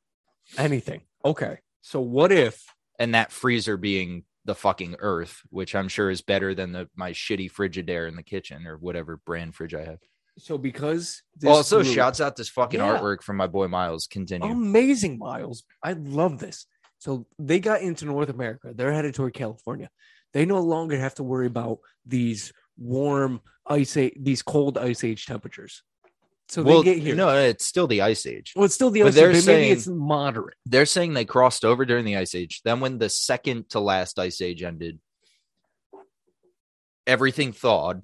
anything. 0.59 1.02
Okay. 1.25 1.59
So 1.80 2.00
what 2.00 2.33
if 2.33 2.64
And 2.99 3.14
that 3.14 3.33
freezer 3.33 3.76
being 3.76 4.25
the 4.45 4.54
fucking 4.54 4.97
earth, 5.00 5.42
which 5.50 5.75
I'm 5.75 5.88
sure 5.88 6.09
is 6.11 6.23
better 6.23 6.54
than 6.54 6.73
the 6.73 6.88
my 6.95 7.12
shitty 7.12 7.50
Frigidaire 7.50 8.09
in 8.09 8.16
the 8.16 8.23
kitchen 8.23 8.66
or 8.66 8.76
whatever 8.78 9.18
brand 9.26 9.54
fridge 9.54 9.75
I 9.75 9.85
have. 9.85 9.99
so 10.38 10.56
because 10.59 11.23
this 11.37 11.49
also, 11.50 11.83
group- 11.83 11.95
shouts 11.95 12.21
out 12.21 12.37
this 12.37 12.49
fucking 12.50 12.78
Yeah. 12.80 12.99
artwork 12.99 13.23
from 13.23 13.37
my 13.37 13.47
boy 13.47 13.68
Miles. 13.68 14.06
Continue. 14.06 14.49
amazing 14.50 15.18
miles. 15.18 15.64
I 15.83 15.92
love 15.95 16.38
this. 16.38 16.66
So 16.99 17.26
they 17.38 17.59
got 17.61 17.83
into 17.83 18.04
North 18.04 18.28
America. 18.30 18.73
They're 18.75 18.92
headed 18.92 19.14
toward 19.14 19.35
California. 19.35 19.90
They 20.33 20.45
no 20.47 20.61
longer 20.61 20.99
have 20.99 21.14
to 21.16 21.23
worry 21.25 21.47
about 21.47 21.78
these 22.06 22.52
warm 22.78 23.40
ice 23.66 23.97
age, 23.97 24.14
these 24.18 24.42
cold 24.42 24.78
ice 24.78 25.04
age 25.04 25.26
temperatures. 25.26 25.83
So 26.49 26.62
well, 26.62 26.83
they 26.83 26.95
get 26.95 27.02
here. 27.02 27.16
no, 27.16 27.37
it's 27.37 27.66
still 27.66 27.88
the 27.88 28.02
ice 28.02 28.25
age. 28.25 28.52
well, 28.54 28.64
it's 28.64 28.75
still 28.75 28.90
the 28.90 29.02
but 29.02 29.09
ice 29.09 29.14
they're 29.14 29.30
age, 29.30 29.45
but 29.45 29.52
maybe 29.52 29.71
it's 29.71 29.88
moderate. 29.88 30.56
They're 30.64 30.87
saying 30.87 31.14
they 31.14 31.25
crossed 31.25 31.64
over 31.64 31.85
during 31.85 32.04
the 32.04 32.16
ice 32.16 32.35
age. 32.35 32.62
Then, 32.64 32.80
when 32.80 32.99
the 32.99 33.09
second 33.09 33.71
to 33.71 33.80
last 33.80 34.18
ice 34.18 34.40
age 34.40 34.62
ended, 34.62 35.00
everything 37.06 37.52
thawed, 37.52 38.02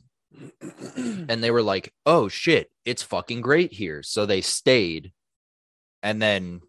and 0.96 1.42
they 1.42 1.52
were 1.52 1.62
like, 1.62 1.92
"Oh 2.04 2.28
shit, 2.28 2.70
it's 2.84 3.02
fucking 3.02 3.42
great 3.42 3.72
here." 3.72 4.02
So 4.02 4.26
they 4.26 4.40
stayed, 4.40 5.12
and 6.02 6.20
then 6.20 6.62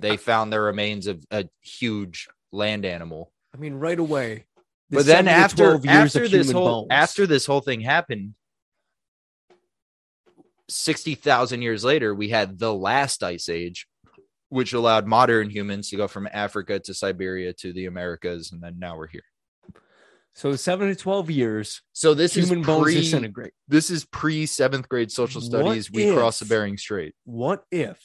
they 0.00 0.16
found 0.16 0.52
the 0.52 0.60
remains 0.60 1.06
of 1.06 1.22
a 1.30 1.48
huge 1.60 2.28
land 2.50 2.86
animal. 2.86 3.30
I 3.54 3.58
mean, 3.58 3.74
right 3.74 3.98
away. 3.98 4.46
The 4.90 4.96
but 4.98 5.06
then 5.06 5.28
after 5.28 5.72
years 5.76 5.86
after 6.16 6.28
this 6.28 6.50
whole 6.50 6.82
bones. 6.82 6.88
after 6.90 7.26
this 7.26 7.46
whole 7.46 7.60
thing 7.60 7.80
happened, 7.80 8.34
sixty 10.68 11.14
thousand 11.14 11.62
years 11.62 11.84
later, 11.84 12.14
we 12.14 12.28
had 12.28 12.58
the 12.58 12.72
last 12.74 13.22
ice 13.22 13.48
age, 13.48 13.86
which 14.48 14.72
allowed 14.72 15.06
modern 15.06 15.50
humans 15.50 15.90
to 15.90 15.96
go 15.96 16.08
from 16.08 16.28
Africa 16.32 16.78
to 16.80 16.94
Siberia 16.94 17.52
to 17.54 17.72
the 17.72 17.86
Americas, 17.86 18.52
and 18.52 18.62
then 18.62 18.78
now 18.78 18.96
we're 18.96 19.08
here. 19.08 19.24
so 20.34 20.54
seven 20.56 20.88
to 20.88 20.94
twelve 20.94 21.30
years, 21.30 21.82
So 21.92 22.14
this 22.14 22.34
human 22.34 22.60
is 22.60 22.66
bones 22.66 22.94
disintegrate. 22.94 23.52
this 23.68 23.90
is 23.90 24.04
pre 24.04 24.46
seventh 24.46 24.88
grade 24.88 25.10
social 25.10 25.40
What 25.40 25.46
studies. 25.46 25.90
We 25.90 26.04
if- 26.04 26.14
cross 26.16 26.38
the 26.38 26.46
Bering 26.46 26.76
Strait. 26.78 27.14
What 27.24 27.64
if? 27.70 27.98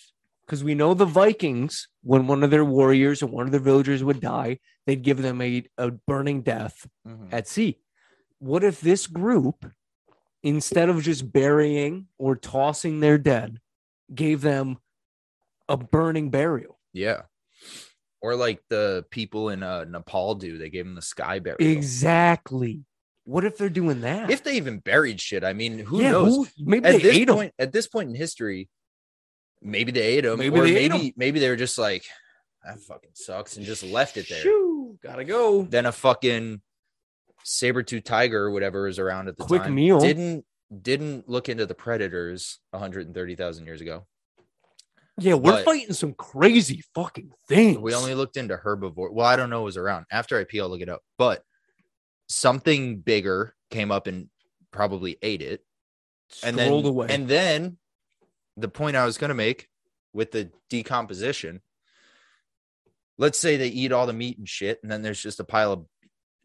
Because 0.50 0.64
we 0.64 0.74
know 0.74 0.96
the 0.96 1.06
Vikings, 1.06 1.90
when 2.02 2.26
one 2.26 2.44
of 2.44 2.50
their 2.50 2.66
warriors 2.66 3.22
or 3.22 3.28
one 3.28 3.46
of 3.46 3.52
their 3.52 3.60
villagers 3.62 4.04
would 4.04 4.20
die, 4.20 4.58
they'd 4.88 5.04
give 5.04 5.22
them 5.22 5.40
a, 5.44 5.64
a 5.78 5.92
burning 5.92 6.42
death 6.42 6.88
at 7.32 7.48
sea. 7.48 7.78
What 8.40 8.64
if 8.64 8.82
this 8.82 9.06
group, 9.06 9.64
instead 10.42 10.90
of 10.90 11.04
just 11.04 11.32
burying 11.32 12.08
or 12.18 12.36
tossing 12.36 13.00
their 13.00 13.20
dead, 13.20 13.60
gave 14.16 14.42
them 14.42 14.80
a 15.68 15.78
burning 15.78 16.32
burial? 16.32 16.80
Yeah, 16.94 17.22
or 18.20 18.34
like 18.36 18.64
the 18.70 19.06
people 19.12 19.50
in 19.50 19.62
uh, 19.62 19.84
Nepal 19.84 20.34
do. 20.34 20.58
They 20.58 20.72
gave 20.72 20.86
them 20.86 20.96
the 20.96 21.04
sky 21.04 21.38
burial. 21.38 21.58
Exactly. 21.72 22.86
What 23.26 23.46
if 23.46 23.56
they're 23.56 23.70
doing 23.70 24.02
that? 24.02 24.32
If 24.32 24.44
they 24.44 24.56
even 24.58 24.80
buried 24.80 25.22
shit, 25.22 25.44
I 25.44 25.54
mean, 25.54 25.78
who 25.78 26.02
Yeah, 26.02 26.10
knows? 26.14 26.36
who- 26.36 26.48
maybe 26.58 26.88
at 26.88 26.94
they 26.94 27.02
this 27.04 27.18
ate 27.18 27.28
point, 27.28 27.54
at 27.60 27.72
this 27.72 27.86
point 27.86 28.10
in 28.10 28.16
history, 28.16 28.68
maybe 29.62 29.92
they 29.92 30.02
ate 30.02 30.22
them, 30.22 30.40
Maybe 30.40 30.60
or 30.60 30.64
they 30.64 30.76
ate 30.78 30.92
maybe 30.92 31.08
'em. 31.08 31.14
maybe 31.18 31.40
they 31.40 31.50
were 31.50 31.56
just 31.56 31.78
like, 31.78 32.04
that 32.66 32.80
fucking 32.82 33.12
sucks, 33.14 33.58
and 33.58 33.66
just 33.66 33.84
left 33.84 34.18
it 34.18 34.28
there. 34.30 34.40
Shoo, 34.42 34.98
gotta 35.04 35.24
go. 35.24 35.64
Then 35.64 35.86
a 35.86 35.92
fucking 35.92 36.62
saber 37.44 37.84
tooth 37.84 38.04
tiger 38.04 38.46
or 38.46 38.52
whatever 38.52 38.88
is 38.88 39.00
around 39.00 39.28
at 39.28 39.38
the 39.38 39.44
Quick 39.46 39.64
time 39.64 39.76
meal. 39.76 40.00
didn't 40.00 40.46
didn't 40.82 41.28
look 41.28 41.50
into 41.50 41.66
the 41.66 41.74
predators 41.74 42.60
130,000 42.72 43.66
years 43.66 43.82
ago. 43.82 44.06
Yeah, 45.18 45.34
we're 45.34 45.52
But- 45.54 45.66
fighting 45.66 45.94
some 45.94 46.14
crazy 46.14 46.84
fucking 46.94 47.32
things. 47.48 47.80
We 47.80 47.96
only 47.96 48.14
looked 48.14 48.38
into 48.38 48.56
herbivore. 48.56 49.12
Well, 49.12 49.26
I 49.26 49.36
don't 49.36 49.50
know 49.50 49.62
what 49.62 49.66
was 49.66 49.78
around. 49.78 50.06
After 50.12 50.38
I 50.38 50.44
pee, 50.44 50.62
I'll 50.62 50.70
look 50.70 50.82
it 50.82 50.88
up. 50.90 51.02
But 51.18 51.44
something 52.28 53.00
bigger 53.00 53.56
came 53.72 53.92
up 53.92 54.06
and 54.08 54.30
probably 54.72 55.18
ate 55.22 55.42
it. 55.42 55.64
and 56.44 56.56
then 56.56 56.72
away. 56.72 57.08
and 57.10 57.28
then 57.28 57.80
the 58.60 58.70
point 58.70 58.96
I 58.96 59.06
was 59.06 59.18
going 59.18 59.30
to 59.30 59.36
make 59.36 59.68
with 60.14 60.32
the 60.32 60.52
decomposition. 60.70 61.62
Let's 63.18 63.38
say 63.38 63.58
they 63.58 63.68
eat 63.68 63.92
all 63.92 64.08
the 64.08 64.14
meat 64.14 64.38
and 64.38 64.48
shit, 64.48 64.80
and 64.82 64.92
then 64.92 65.02
there's 65.02 65.22
just 65.22 65.40
a 65.40 65.46
pile 65.46 65.74
of 65.74 65.86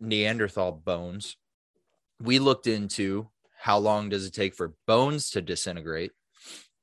Neanderthal 0.01 0.73
bones. 0.73 1.37
We 2.21 2.39
looked 2.39 2.67
into 2.67 3.29
how 3.59 3.79
long 3.79 4.09
does 4.09 4.27
it 4.27 4.35
take 4.35 4.55
for 4.55 4.75
bones 4.87 5.31
to 5.31 5.43
disintegrate, 5.43 6.13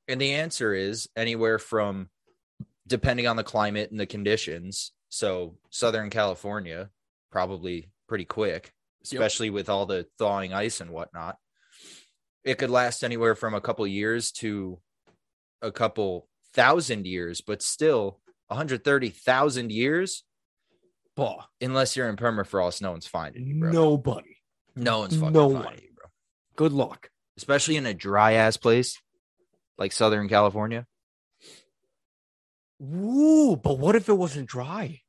and 0.07 0.19
the 0.19 0.33
answer 0.33 0.73
is 0.73 1.09
anywhere 1.15 1.59
from, 1.59 2.09
depending 2.88 3.27
on 3.27 3.35
the 3.35 3.43
climate 3.43 3.91
and 3.91 4.00
the 4.00 4.05
conditions. 4.05 4.91
So 5.09 5.57
Southern 5.69 6.09
California, 6.09 6.89
probably 7.31 7.91
pretty 8.07 8.25
quick, 8.25 8.73
especially 9.03 9.50
with 9.50 9.69
all 9.69 9.85
the 9.85 10.07
thawing 10.17 10.53
ice 10.53 10.81
and 10.81 10.91
whatnot 10.91 11.38
it 12.43 12.57
could 12.57 12.69
last 12.69 13.03
anywhere 13.03 13.35
from 13.35 13.53
a 13.53 13.61
couple 13.61 13.85
years 13.85 14.31
to 14.31 14.79
a 15.62 15.72
couple 15.72 16.27
thousand 16.53 17.06
years, 17.06 17.41
but 17.41 17.62
still 17.62 18.20
130,000 18.48 19.72
years, 19.72 20.24
Bah, 21.15 21.46
unless 21.62 21.96
you're 21.96 22.10
in 22.10 22.15
permafrost, 22.15 22.82
no 22.82 22.91
one's 22.91 23.08
finding 23.08 23.46
you, 23.48 23.60
bro. 23.60 23.72
nobody. 23.72 24.38
no 24.75 25.00
one's 25.00 25.15
fucking 25.15 25.34
no 25.34 25.50
finding 25.51 25.65
one. 25.65 25.75
you, 25.82 25.89
bro. 25.96 26.06
Good 26.56 26.74
luck. 26.74 27.10
Especially 27.38 27.75
in 27.77 27.86
a 27.86 27.94
dry 27.94 28.34
ass 28.34 28.58
place 28.58 29.00
like 29.77 29.91
Southern 29.91 30.27
California. 30.30 30.86
Ooh, 32.82 33.56
but 33.62 33.77
what 33.77 33.96
if 33.96 34.10
it 34.10 34.13
wasn't 34.13 34.48
dry? 34.50 35.01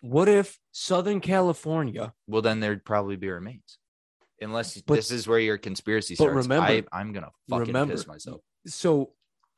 What 0.00 0.28
if 0.28 0.58
Southern 0.72 1.20
California? 1.20 2.14
Well, 2.26 2.42
then 2.42 2.60
there'd 2.60 2.84
probably 2.84 3.16
be 3.16 3.28
remains. 3.28 3.78
Unless 4.40 4.80
But- 4.82 4.96
this 4.96 5.10
is 5.10 5.26
where 5.26 5.38
your 5.38 5.58
conspiracy 5.58 6.14
but 6.14 6.24
starts. 6.24 6.46
remember- 6.46 6.88
I, 6.92 6.98
I'm 7.00 7.12
gonna 7.12 7.32
fucking 7.48 7.66
remember- 7.68 7.94
piss 7.94 8.06
myself. 8.06 8.40
So 8.66 9.12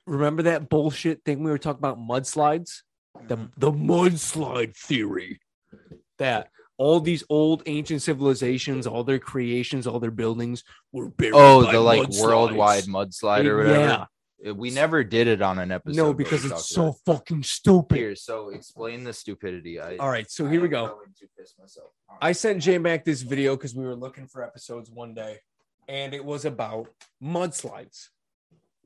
remember 0.08 0.42
that 0.44 0.68
bullshit 0.68 1.24
thing 1.24 1.42
we 1.42 1.50
were 1.50 1.58
talking 1.58 1.78
about 1.80 1.98
mudslides? 1.98 2.82
The 3.26 3.36
Mm-hmm. 3.36 3.46
the 3.58 3.72
mudslide 3.72 4.76
theory. 4.76 5.40
That 6.18 6.50
all 6.76 7.00
these 7.00 7.24
old 7.28 7.62
ancient 7.66 8.02
civilizations, 8.02 8.86
all 8.86 9.02
their 9.04 9.18
creations, 9.18 9.86
all 9.86 9.98
their 10.00 10.10
buildings 10.12 10.62
were 10.92 11.08
buried. 11.10 11.34
Oh, 11.34 11.70
the 11.70 11.80
like 11.80 12.02
mudslides. 12.08 12.22
worldwide 12.22 12.84
mudslide 12.84 13.44
or 13.46 13.56
whatever. 13.58 13.80
Yeah. 14.44 14.52
We 14.52 14.70
never 14.70 15.02
did 15.02 15.26
it 15.26 15.42
on 15.42 15.58
an 15.58 15.72
episode. 15.72 15.96
No, 15.96 16.12
because 16.14 16.44
it's 16.44 16.52
about 16.52 16.60
so 16.62 16.92
fucking 17.06 17.42
stupid. 17.42 17.96
Here, 17.98 18.14
so 18.14 18.50
explain 18.50 19.02
the 19.02 19.12
stupidity. 19.12 19.80
I 19.80 19.96
All 19.96 20.08
right, 20.08 20.30
so 20.30 20.46
I 20.46 20.50
here 20.50 20.60
we 20.60 20.68
go. 20.68 20.86
going 20.86 21.12
to 21.18 21.26
piss 21.36 21.54
myself. 21.58 21.88
I 22.22 22.30
sent 22.30 22.62
J 22.62 22.78
Mac 22.78 23.04
this 23.04 23.22
video 23.22 23.56
because 23.56 23.74
we 23.74 23.84
were 23.84 23.96
looking 23.96 24.28
for 24.28 24.44
episodes 24.44 24.90
one 24.92 25.12
day, 25.12 25.38
and 25.88 26.14
it 26.14 26.24
was 26.24 26.44
about 26.44 26.86
mudslides. 27.20 28.10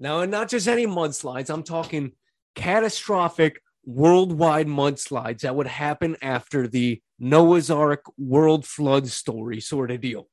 Now, 0.02 0.18
and 0.18 0.32
not 0.32 0.48
just 0.48 0.66
any 0.66 0.84
mudslides, 0.84 1.48
I'm 1.48 1.62
talking 1.62 2.10
catastrophic 2.56 3.62
worldwide 3.84 4.66
mudslides 4.66 5.42
that 5.42 5.54
would 5.54 5.68
happen 5.68 6.16
after 6.20 6.66
the 6.66 7.00
Noah's 7.20 7.70
Ark 7.70 8.02
world 8.18 8.66
flood 8.66 9.06
story 9.06 9.60
sort 9.60 9.92
of 9.92 10.00
deal. 10.00 10.28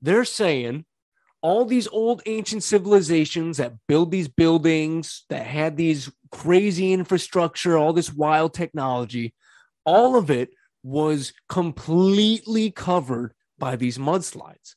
They're 0.00 0.24
saying 0.24 0.86
all 1.42 1.66
these 1.66 1.88
old 1.88 2.22
ancient 2.24 2.62
civilizations 2.62 3.58
that 3.58 3.74
build 3.86 4.10
these 4.12 4.28
buildings, 4.28 5.26
that 5.28 5.46
had 5.46 5.76
these 5.76 6.10
crazy 6.30 6.94
infrastructure, 6.94 7.76
all 7.76 7.92
this 7.92 8.14
wild 8.14 8.54
technology, 8.54 9.34
all 9.84 10.16
of 10.16 10.30
it 10.30 10.48
was 10.82 11.34
completely 11.50 12.70
covered 12.70 13.34
by 13.58 13.76
these 13.76 13.98
mudslides. 13.98 14.74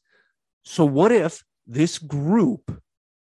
So, 0.65 0.84
what 0.84 1.13
if 1.13 1.42
this 1.65 1.98
group 2.00 2.82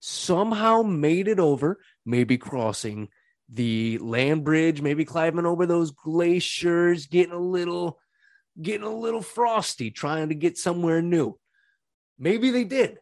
somehow 0.05 0.83
made 0.83 1.29
it 1.29 1.39
over, 1.39 1.79
maybe 2.05 2.37
crossing 2.37 3.09
the 3.49 3.99
land 3.99 4.43
bridge, 4.43 4.83
maybe 4.83 5.05
climbing 5.05 5.47
over 5.47 5.65
those 5.65 5.93
glaciers, 5.93 7.07
getting 7.07 7.33
a 7.33 7.39
little, 7.39 8.01
getting 8.61 8.87
a 8.87 8.93
little 8.93 9.23
frosty, 9.23 9.93
trying 9.93 10.29
to 10.29 10.35
get 10.35 10.59
somewhere 10.59 11.01
new? 11.01 11.39
Maybe 12.19 12.51
they 12.51 12.65
did. 12.65 12.99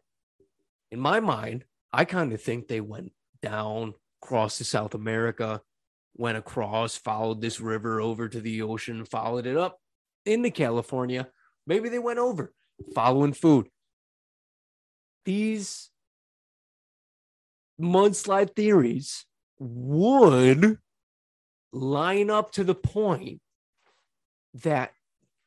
In 0.91 0.99
my 0.99 1.19
mind, 1.19 1.65
I 1.91 2.05
kind 2.05 2.33
of 2.33 2.41
think 2.41 2.67
they 2.67 2.81
went 2.81 3.13
down, 3.41 3.95
crossed 4.21 4.59
to 4.59 4.63
South 4.63 4.93
America, 4.93 5.61
went 6.15 6.37
across, 6.37 6.97
followed 6.97 7.41
this 7.41 7.59
river 7.59 7.99
over 7.99 8.29
to 8.29 8.39
the 8.39 8.61
ocean, 8.61 9.05
followed 9.05 9.47
it 9.47 9.57
up 9.57 9.79
into 10.25 10.51
California. 10.51 11.29
Maybe 11.65 11.89
they 11.89 11.99
went 11.99 12.19
over 12.19 12.53
following 12.93 13.33
food. 13.33 13.69
These 15.25 15.90
mudslide 17.81 18.55
theories 18.55 19.25
would 19.59 20.77
line 21.73 22.29
up 22.29 22.51
to 22.51 22.63
the 22.63 22.75
point 22.75 23.41
that 24.53 24.91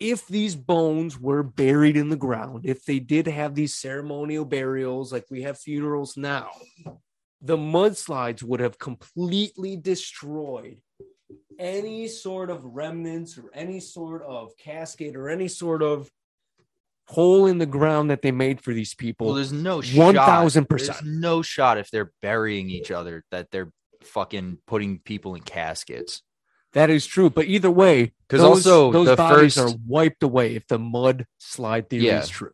if 0.00 0.26
these 0.26 0.56
bones 0.56 1.18
were 1.18 1.42
buried 1.42 1.96
in 1.96 2.10
the 2.10 2.16
ground, 2.16 2.66
if 2.66 2.84
they 2.84 2.98
did 2.98 3.26
have 3.26 3.54
these 3.54 3.74
ceremonial 3.74 4.44
burials 4.44 5.12
like 5.12 5.24
we 5.30 5.42
have 5.42 5.58
funerals 5.58 6.16
now, 6.16 6.50
the 7.40 7.56
mudslides 7.56 8.42
would 8.42 8.60
have 8.60 8.78
completely 8.78 9.76
destroyed 9.76 10.78
any 11.58 12.08
sort 12.08 12.50
of 12.50 12.64
remnants 12.64 13.38
or 13.38 13.50
any 13.54 13.80
sort 13.80 14.22
of 14.22 14.56
casket 14.56 15.14
or 15.14 15.28
any 15.28 15.48
sort 15.48 15.82
of 15.82 16.10
hole 17.08 17.46
in 17.46 17.58
the 17.58 17.66
ground 17.66 18.10
that 18.10 18.22
they 18.22 18.32
made 18.32 18.60
for 18.60 18.72
these 18.72 18.94
people. 18.94 19.26
Well, 19.28 19.36
there's 19.36 19.52
no 19.52 19.76
One 19.76 20.14
shot. 20.14 20.26
thousand 20.26 20.66
There's 20.68 20.88
percent. 20.88 21.06
no 21.06 21.42
shot 21.42 21.78
if 21.78 21.90
they're 21.90 22.12
burying 22.22 22.70
each 22.70 22.90
other 22.90 23.24
that 23.30 23.50
they're 23.50 23.70
fucking 24.02 24.58
putting 24.66 24.98
people 25.00 25.34
in 25.34 25.42
caskets. 25.42 26.22
That 26.72 26.90
is 26.90 27.06
true. 27.06 27.30
But 27.30 27.46
either 27.46 27.70
way, 27.70 28.12
because 28.26 28.42
also 28.42 28.90
those 28.90 29.06
the 29.06 29.16
bodies 29.16 29.54
first- 29.54 29.74
are 29.74 29.78
wiped 29.86 30.22
away 30.22 30.56
if 30.56 30.66
the 30.66 30.78
mud 30.78 31.26
slide 31.38 31.88
theory 31.88 32.06
Yeah. 32.06 32.20
is 32.22 32.28
true. 32.28 32.50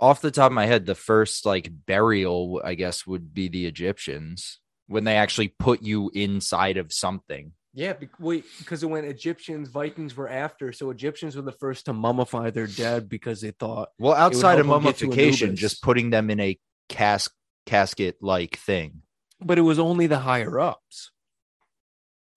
Off 0.00 0.20
the 0.20 0.30
top 0.30 0.50
of 0.50 0.54
my 0.54 0.66
head, 0.66 0.86
the 0.86 0.94
first 0.94 1.44
like 1.44 1.68
burial, 1.86 2.62
I 2.64 2.74
guess, 2.74 3.06
would 3.06 3.34
be 3.34 3.48
the 3.48 3.66
Egyptians 3.66 4.60
when 4.86 5.04
they 5.04 5.16
actually 5.16 5.48
put 5.48 5.82
you 5.82 6.10
inside 6.14 6.76
of 6.78 6.92
something. 6.92 7.52
Yeah, 7.74 7.92
because 7.92 8.84
when 8.84 9.04
Egyptians, 9.04 9.68
Vikings 9.68 10.16
were 10.16 10.28
after, 10.28 10.72
so 10.72 10.90
Egyptians 10.90 11.36
were 11.36 11.42
the 11.42 11.52
first 11.52 11.84
to 11.84 11.92
mummify 11.92 12.52
their 12.52 12.66
dead 12.66 13.08
because 13.08 13.40
they 13.40 13.50
thought, 13.52 13.90
Well, 13.98 14.14
outside 14.14 14.58
of 14.58 14.66
help 14.66 14.78
'em 14.78 14.82
get 14.84 14.96
to 14.98 15.04
mummification, 15.06 15.54
just 15.56 15.82
putting 15.82 16.10
them 16.10 16.30
in 16.30 16.40
a 16.40 16.58
cas- 16.88 17.28
casket 17.66 18.16
like 18.22 18.56
thing. 18.56 19.02
but 19.40 19.58
it 19.58 19.62
was 19.62 19.78
only 19.78 20.06
the 20.08 20.18
higher 20.20 20.58
ups. 20.58 21.12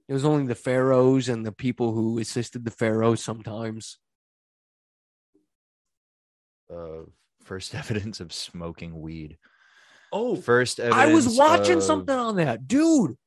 It 0.07 0.13
was 0.13 0.25
only 0.25 0.45
the 0.45 0.53
pharaohs 0.55 1.29
and 1.29 1.45
the 1.45 1.51
people 1.53 1.93
who 1.93 2.19
assisted 2.19 2.65
the 2.65 2.69
pharaohs 2.71 3.23
sometimes. 3.23 3.97
Uh, 6.71 7.03
first 7.43 7.73
evidence 7.81 8.19
of 8.19 8.31
smoking 8.33 8.99
weed. 9.01 9.37
Oh, 10.13 10.35
First 10.35 10.79
evidence. 10.79 11.01
I 11.09 11.13
was 11.13 11.37
watching 11.37 11.77
of- 11.77 11.83
something 11.83 12.15
on 12.15 12.35
that, 12.35 12.67
dude. 12.67 13.17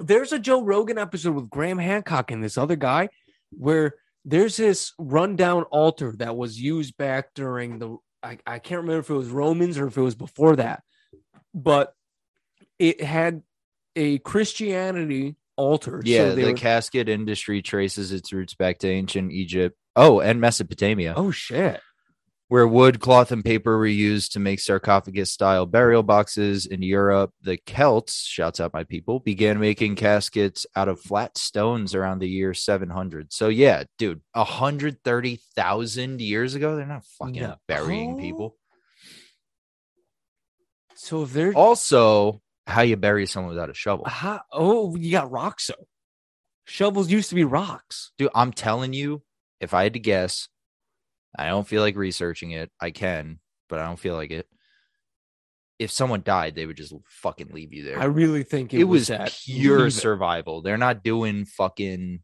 There's 0.00 0.32
a 0.32 0.38
Joe 0.38 0.62
Rogan 0.62 0.98
episode 0.98 1.34
with 1.34 1.50
Graham 1.50 1.78
Hancock 1.78 2.30
and 2.30 2.42
this 2.42 2.58
other 2.58 2.76
guy 2.76 3.10
where 3.50 3.94
there's 4.24 4.56
this 4.56 4.92
rundown 4.98 5.64
altar 5.64 6.14
that 6.18 6.36
was 6.36 6.60
used 6.60 6.96
back 6.96 7.34
during 7.34 7.78
the 7.78 7.96
I, 8.22 8.38
I 8.46 8.58
can't 8.58 8.82
remember 8.82 9.00
if 9.00 9.10
it 9.10 9.14
was 9.14 9.28
Romans 9.28 9.78
or 9.78 9.86
if 9.86 9.96
it 9.96 10.02
was 10.02 10.14
before 10.14 10.56
that, 10.56 10.82
but 11.54 11.94
it 12.78 13.02
had 13.02 13.42
a 13.96 14.18
Christianity 14.18 15.36
altar. 15.56 16.02
Yeah, 16.04 16.30
so 16.30 16.34
the 16.34 16.44
were- 16.46 16.54
casket 16.54 17.08
industry 17.08 17.62
traces 17.62 18.12
its 18.12 18.32
roots 18.32 18.54
back 18.54 18.78
to 18.80 18.88
ancient 18.88 19.32
Egypt. 19.32 19.76
Oh, 19.96 20.20
and 20.20 20.40
Mesopotamia, 20.40 21.14
oh 21.16 21.30
shit. 21.30 21.80
Where 22.50 22.66
wood, 22.66 22.98
cloth, 22.98 23.30
and 23.30 23.44
paper 23.44 23.78
were 23.78 23.86
used 23.86 24.32
to 24.32 24.40
make 24.40 24.58
sarcophagus 24.58 25.30
style 25.30 25.66
burial 25.66 26.02
boxes. 26.02 26.66
In 26.66 26.82
Europe, 26.82 27.32
the 27.40 27.56
Celts, 27.58 28.24
shouts 28.24 28.58
out 28.58 28.72
my 28.74 28.82
people, 28.82 29.20
began 29.20 29.60
making 29.60 29.94
caskets 29.94 30.66
out 30.74 30.88
of 30.88 31.00
flat 31.00 31.38
stones 31.38 31.94
around 31.94 32.18
the 32.18 32.28
year 32.28 32.52
700. 32.52 33.32
So, 33.32 33.46
yeah, 33.48 33.84
dude, 33.98 34.20
130,000 34.32 36.20
years 36.20 36.56
ago, 36.56 36.74
they're 36.74 36.86
not 36.86 37.04
fucking 37.04 37.40
No. 37.40 37.54
burying 37.68 38.18
people. 38.18 38.56
So 40.96 41.22
if 41.22 41.32
they're 41.32 41.54
Also, 41.54 42.42
how 42.66 42.82
you 42.82 42.96
bury 42.96 43.26
someone 43.26 43.50
without 43.50 43.70
a 43.70 43.74
shovel. 43.74 44.06
How- 44.06 44.42
oh, 44.52 44.96
you 44.96 45.12
got 45.12 45.30
rocks 45.30 45.68
though. 45.68 45.86
Shovels 46.64 47.12
used 47.12 47.28
to 47.28 47.36
be 47.36 47.44
rocks. 47.44 48.10
Dude, 48.18 48.30
I'm 48.34 48.52
telling 48.52 48.92
you, 48.92 49.22
if 49.60 49.72
I 49.72 49.84
had 49.84 49.92
to 49.92 49.98
guess, 50.00 50.48
I 51.36 51.48
don't 51.48 51.66
feel 51.66 51.82
like 51.82 51.96
researching 51.96 52.50
it. 52.52 52.70
I 52.80 52.90
can, 52.90 53.38
but 53.68 53.78
I 53.78 53.86
don't 53.86 53.98
feel 53.98 54.16
like 54.16 54.30
it. 54.30 54.46
If 55.78 55.90
someone 55.90 56.22
died, 56.22 56.54
they 56.54 56.66
would 56.66 56.76
just 56.76 56.92
fucking 57.08 57.50
leave 57.52 57.72
you 57.72 57.84
there. 57.84 57.98
I 57.98 58.04
really 58.04 58.42
think 58.42 58.74
it, 58.74 58.80
it, 58.80 58.84
was, 58.84 59.06
that. 59.06 59.32
pure 59.44 59.78
Leave 59.78 59.86
it. 59.88 59.90
survival. 59.92 60.60
They're 60.60 60.76
not 60.76 61.02
doing 61.02 61.46
fucking. 61.46 62.20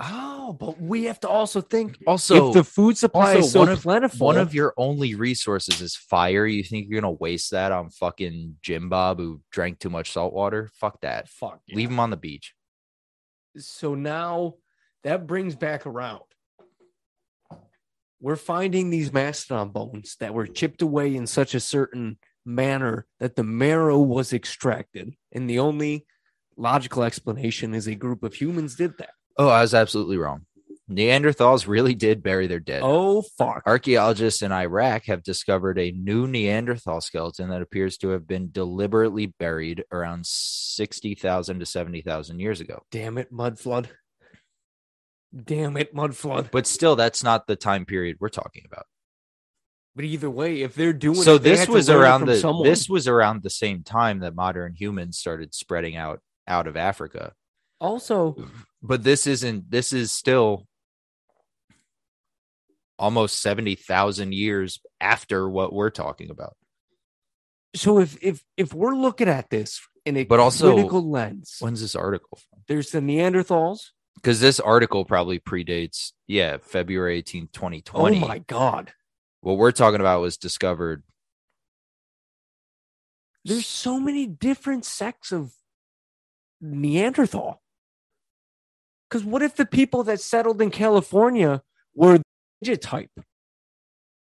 Oh, 0.00 0.52
but 0.52 0.80
we 0.80 1.04
have 1.04 1.18
to 1.20 1.28
also 1.28 1.60
think 1.60 1.98
Also, 2.06 2.48
if 2.48 2.54
the 2.54 2.62
food 2.62 2.96
supply 2.96 3.34
is 3.34 3.50
so 3.50 3.58
one 3.60 3.68
of- 3.70 3.82
plentiful. 3.82 4.26
one 4.26 4.38
of 4.38 4.54
your 4.54 4.72
only 4.76 5.16
resources 5.16 5.80
is 5.80 5.96
fire. 5.96 6.46
You 6.46 6.62
think 6.62 6.86
you're 6.88 7.00
gonna 7.00 7.12
waste 7.14 7.50
that 7.50 7.72
on 7.72 7.90
fucking 7.90 8.58
Jim 8.62 8.88
Bob 8.88 9.18
who 9.18 9.40
drank 9.50 9.80
too 9.80 9.90
much 9.90 10.12
salt 10.12 10.32
water? 10.32 10.70
Fuck 10.74 11.00
that. 11.00 11.28
fuck 11.28 11.60
yeah. 11.66 11.74
Leave 11.76 11.90
him 11.90 11.98
on 11.98 12.10
the 12.10 12.16
beach. 12.16 12.54
So 13.56 13.96
now 13.96 14.54
that 15.02 15.26
brings 15.26 15.56
back 15.56 15.84
around. 15.84 16.22
We're 18.20 18.36
finding 18.36 18.90
these 18.90 19.12
mastodon 19.12 19.70
bones 19.70 20.16
that 20.20 20.34
were 20.34 20.46
chipped 20.46 20.82
away 20.82 21.14
in 21.14 21.26
such 21.26 21.54
a 21.54 21.60
certain 21.60 22.18
manner 22.44 23.06
that 23.20 23.36
the 23.36 23.44
marrow 23.44 23.98
was 23.98 24.32
extracted, 24.32 25.14
and 25.32 25.48
the 25.48 25.60
only 25.60 26.06
logical 26.56 27.04
explanation 27.04 27.74
is 27.74 27.86
a 27.86 27.94
group 27.94 28.22
of 28.24 28.34
humans 28.34 28.74
did 28.74 28.98
that. 28.98 29.10
Oh, 29.36 29.48
I 29.48 29.60
was 29.60 29.74
absolutely 29.74 30.16
wrong. 30.16 30.46
Neanderthals 30.90 31.68
really 31.68 31.94
did 31.94 32.22
bury 32.22 32.46
their 32.46 32.60
dead. 32.60 32.80
Oh 32.82 33.22
fuck! 33.36 33.62
Archaeologists 33.66 34.40
in 34.40 34.52
Iraq 34.52 35.04
have 35.04 35.22
discovered 35.22 35.78
a 35.78 35.92
new 35.92 36.26
Neanderthal 36.26 37.02
skeleton 37.02 37.50
that 37.50 37.60
appears 37.60 37.98
to 37.98 38.08
have 38.08 38.26
been 38.26 38.50
deliberately 38.50 39.26
buried 39.26 39.84
around 39.92 40.26
60,000 40.26 41.60
to 41.60 41.66
70,000 41.66 42.40
years 42.40 42.60
ago. 42.60 42.82
Damn 42.90 43.18
it, 43.18 43.30
mud 43.30 43.58
flood. 43.58 43.90
Damn 45.44 45.76
it, 45.76 45.94
mud 45.94 46.16
flood. 46.16 46.50
But 46.52 46.66
still, 46.66 46.96
that's 46.96 47.22
not 47.22 47.46
the 47.46 47.56
time 47.56 47.84
period 47.84 48.16
we're 48.20 48.28
talking 48.30 48.62
about. 48.64 48.86
But 49.94 50.04
either 50.04 50.30
way, 50.30 50.62
if 50.62 50.74
they're 50.74 50.92
doing 50.92 51.16
So 51.22 51.34
it, 51.34 51.42
this 51.42 51.68
was 51.68 51.90
around 51.90 52.26
the 52.26 52.36
someone. 52.36 52.64
this 52.66 52.88
was 52.88 53.08
around 53.08 53.42
the 53.42 53.50
same 53.50 53.82
time 53.82 54.20
that 54.20 54.34
modern 54.34 54.74
humans 54.74 55.18
started 55.18 55.54
spreading 55.54 55.96
out 55.96 56.20
out 56.46 56.66
of 56.66 56.76
Africa. 56.76 57.32
also 57.80 58.36
But 58.82 59.02
this 59.02 59.26
isn't 59.26 59.70
this 59.70 59.92
is 59.92 60.12
still 60.12 60.66
almost 62.98 63.40
70,000 63.42 64.32
years 64.32 64.80
after 65.00 65.48
what 65.48 65.72
we're 65.72 65.90
talking 65.90 66.30
about. 66.30 66.56
so 67.74 67.98
if 67.98 68.16
if 68.22 68.42
if 68.56 68.72
we're 68.72 68.96
looking 68.96 69.28
at 69.28 69.50
this 69.50 69.80
in 70.06 70.16
a 70.16 70.24
But 70.24 70.40
also, 70.40 70.72
critical 70.74 71.08
lens, 71.10 71.56
When's 71.60 71.80
this 71.80 71.94
article 71.94 72.38
from? 72.38 72.60
there's 72.68 72.90
the 72.90 73.00
Neanderthals. 73.00 73.80
Because 74.22 74.40
this 74.40 74.60
article 74.60 75.04
probably 75.04 75.38
predates 75.40 76.12
yeah 76.26 76.56
february 76.60 77.22
18th 77.22 77.52
2020 77.52 78.16
Oh 78.16 78.26
my 78.28 78.38
god, 78.40 78.92
what 79.40 79.56
we're 79.56 79.72
talking 79.72 80.00
about 80.00 80.20
was 80.20 80.36
discovered 80.36 81.02
there's 83.44 83.66
so 83.66 83.98
many 83.98 84.26
different 84.26 84.84
sects 84.84 85.32
of 85.32 85.52
Neanderthal. 86.60 87.62
Because 89.08 89.24
what 89.24 89.42
if 89.42 89.56
the 89.56 89.64
people 89.64 90.02
that 90.04 90.20
settled 90.20 90.60
in 90.60 90.70
California 90.70 91.62
were 91.94 92.20
the 92.60 92.76
type? 92.76 93.12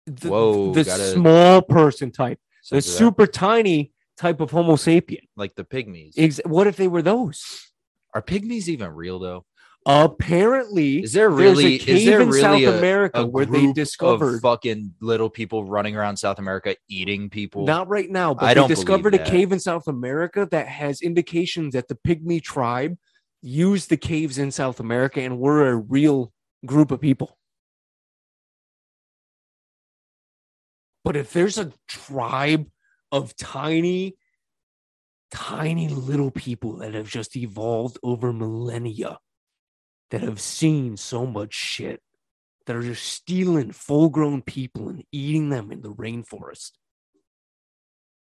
The, 0.07 0.29
Whoa, 0.29 0.73
the 0.73 0.83
small 0.83 1.61
person 1.61 2.11
type, 2.11 2.39
the 2.69 2.81
Censor 2.81 2.91
that. 2.91 2.97
super 2.97 3.27
tiny 3.27 3.93
type 4.17 4.41
of 4.41 4.51
Homo 4.51 4.75
sapien. 4.75 5.21
like 5.37 5.55
the 5.55 5.63
pygmies 5.63 6.13
Ex- 6.17 6.41
what 6.45 6.67
if 6.67 6.75
they 6.75 6.87
were 6.89 7.01
those? 7.01 7.69
are 8.13 8.21
pygmies 8.21 8.67
even 8.67 8.89
real 8.91 9.19
though 9.19 9.45
Apparently, 9.85 11.03
is 11.03 11.11
there 11.11 11.29
really 11.29 11.75
a 11.75 11.79
cave 11.79 11.95
is 11.97 12.05
there 12.05 12.21
in 12.21 12.29
really 12.29 12.41
South 12.41 12.61
a, 12.61 12.77
America 12.77 13.19
a 13.19 13.25
where 13.25 13.45
they 13.45 13.73
discovered 13.73 14.35
of 14.35 14.41
fucking 14.41 14.93
little 15.01 15.29
people 15.29 15.65
running 15.65 15.95
around 15.95 16.15
south 16.15 16.39
america 16.39 16.73
eating 16.87 17.29
people 17.29 17.65
not 17.65 17.89
right 17.89 18.09
now, 18.09 18.33
but 18.33 18.45
I 18.45 18.53
they 18.53 18.67
discovered 18.67 19.13
a 19.13 19.23
cave 19.23 19.51
in 19.51 19.59
South 19.59 19.87
America 19.87 20.47
that 20.51 20.67
has 20.67 21.01
indications 21.01 21.73
that 21.73 21.89
the 21.89 21.95
pygmy 21.95 22.41
tribe 22.41 22.97
used 23.41 23.89
the 23.89 23.97
caves 23.97 24.37
in 24.37 24.51
South 24.51 24.79
America 24.79 25.21
and 25.21 25.37
were 25.37 25.67
a 25.67 25.75
real 25.75 26.31
group 26.65 26.91
of 26.91 27.01
people. 27.01 27.37
But 31.03 31.17
if 31.17 31.33
there's 31.33 31.57
a 31.57 31.73
tribe 31.89 32.67
of 33.11 33.35
tiny, 33.35 34.15
tiny 35.31 35.89
little 35.89 36.31
people 36.31 36.77
that 36.77 36.93
have 36.93 37.09
just 37.09 37.35
evolved 37.35 37.97
over 38.01 38.31
millennia, 38.31 39.19
that 40.13 40.21
have 40.21 40.39
seen 40.39 40.95
so 40.95 41.25
much 41.25 41.55
shit, 41.55 41.99
that 42.67 42.75
are 42.75 42.83
just 42.83 43.03
stealing 43.03 43.71
full 43.71 44.09
grown 44.09 44.43
people 44.43 44.87
and 44.87 45.03
eating 45.11 45.49
them 45.49 45.71
in 45.71 45.81
the 45.81 45.91
rainforest. 45.91 46.73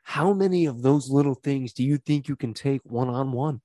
How 0.03 0.33
many 0.33 0.65
of 0.65 0.81
those 0.81 1.09
little 1.09 1.33
things 1.33 1.71
do 1.71 1.85
you 1.85 1.97
think 1.97 2.27
you 2.27 2.35
can 2.35 2.53
take 2.53 2.81
one 2.83 3.07
on 3.07 3.31
one? 3.31 3.61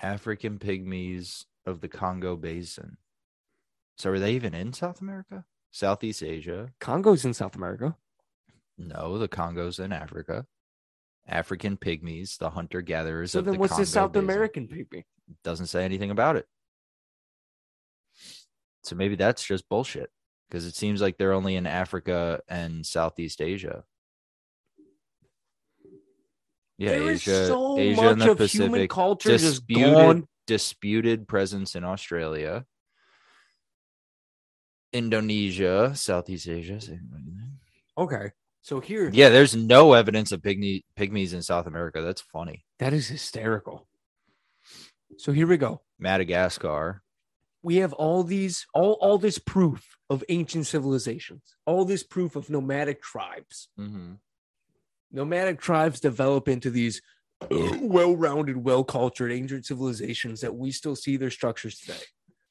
African 0.00 0.60
pygmies 0.60 1.44
of 1.66 1.80
the 1.80 1.88
Congo 1.88 2.36
Basin. 2.36 2.98
So 3.96 4.10
are 4.10 4.20
they 4.20 4.34
even 4.34 4.54
in 4.54 4.72
South 4.72 5.00
America? 5.00 5.44
Southeast 5.72 6.22
Asia? 6.22 6.70
Congo's 6.78 7.24
in 7.24 7.34
South 7.34 7.56
America. 7.56 7.96
No, 8.78 9.18
the 9.18 9.26
Congo's 9.26 9.80
in 9.80 9.92
Africa. 9.92 10.46
African 11.26 11.76
pygmies, 11.76 12.38
the 12.38 12.50
hunter 12.50 12.80
gatherers 12.80 13.34
of 13.34 13.44
the 13.44 13.50
Congo 13.50 13.50
Basin. 13.50 13.50
So 13.50 13.50
of 13.50 13.50
then, 13.50 13.54
the 13.54 13.58
what's 13.58 13.70
Congo 13.72 13.82
the 13.82 13.86
South 13.90 14.12
Basin. 14.12 14.24
American 14.24 14.68
pygmy? 14.68 15.02
Doesn't 15.42 15.66
say 15.66 15.84
anything 15.84 16.12
about 16.12 16.36
it. 16.36 16.46
So 18.84 18.96
maybe 18.96 19.16
that's 19.16 19.44
just 19.44 19.68
bullshit 19.68 20.10
because 20.48 20.64
it 20.66 20.74
seems 20.74 21.00
like 21.00 21.18
they're 21.18 21.32
only 21.32 21.56
in 21.56 21.66
Africa 21.66 22.40
and 22.48 22.84
Southeast 22.86 23.40
Asia. 23.40 23.84
Yeah, 26.78 26.90
There 26.90 27.10
Asia, 27.10 27.46
so 27.48 27.78
Asia 27.78 28.02
much 28.02 28.12
and 28.12 28.20
the 28.22 28.30
of 28.30 28.38
human 28.50 28.70
Pacific. 28.70 28.90
culture 28.90 29.28
just 29.30 29.44
disputed, 29.44 29.94
gone. 29.94 30.28
disputed 30.46 31.26
presence 31.26 31.74
in 31.74 31.82
Australia, 31.84 32.64
Indonesia, 34.92 35.92
Southeast 35.94 36.48
Asia. 36.48 36.78
Okay, 37.98 38.30
so 38.62 38.78
here, 38.80 39.10
Yeah, 39.12 39.28
there's 39.28 39.56
no 39.56 39.92
evidence 39.94 40.30
of 40.30 40.40
pygmy, 40.40 40.84
pygmies 40.96 41.34
in 41.34 41.42
South 41.42 41.66
America. 41.66 42.00
That's 42.00 42.20
funny. 42.20 42.64
that 42.78 42.92
is 42.92 43.08
hysterical. 43.08 43.88
So 45.16 45.32
here 45.32 45.48
we 45.48 45.56
go. 45.56 45.82
Madagascar. 45.98 47.02
We 47.62 47.76
have 47.76 47.92
all 47.94 48.22
these 48.22 48.66
all 48.74 48.92
all 49.00 49.18
this 49.18 49.38
proof 49.38 49.96
of 50.10 50.22
ancient 50.28 50.66
civilizations 50.66 51.56
all 51.66 51.84
this 51.84 52.02
proof 52.02 52.36
of 52.36 52.48
nomadic 52.50 53.02
tribes 53.02 53.68
Mm-hmm. 53.78 54.12
nomadic 55.12 55.60
tribes 55.60 56.00
develop 56.00 56.48
into 56.48 56.70
these 56.70 57.00
well-rounded 57.50 58.56
well-cultured 58.56 59.30
ancient 59.32 59.64
civilizations 59.66 60.40
that 60.40 60.54
we 60.54 60.70
still 60.70 60.96
see 60.96 61.16
their 61.16 61.30
structures 61.30 61.78
today 61.78 62.02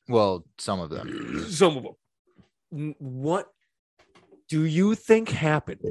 Well, 0.07 0.45
some 0.57 0.79
of 0.79 0.89
them. 0.89 1.45
some 1.49 1.77
of 1.77 1.83
them 2.71 2.95
what 2.99 3.47
do 4.49 4.63
you 4.63 4.95
think 4.95 5.29
happened 5.29 5.81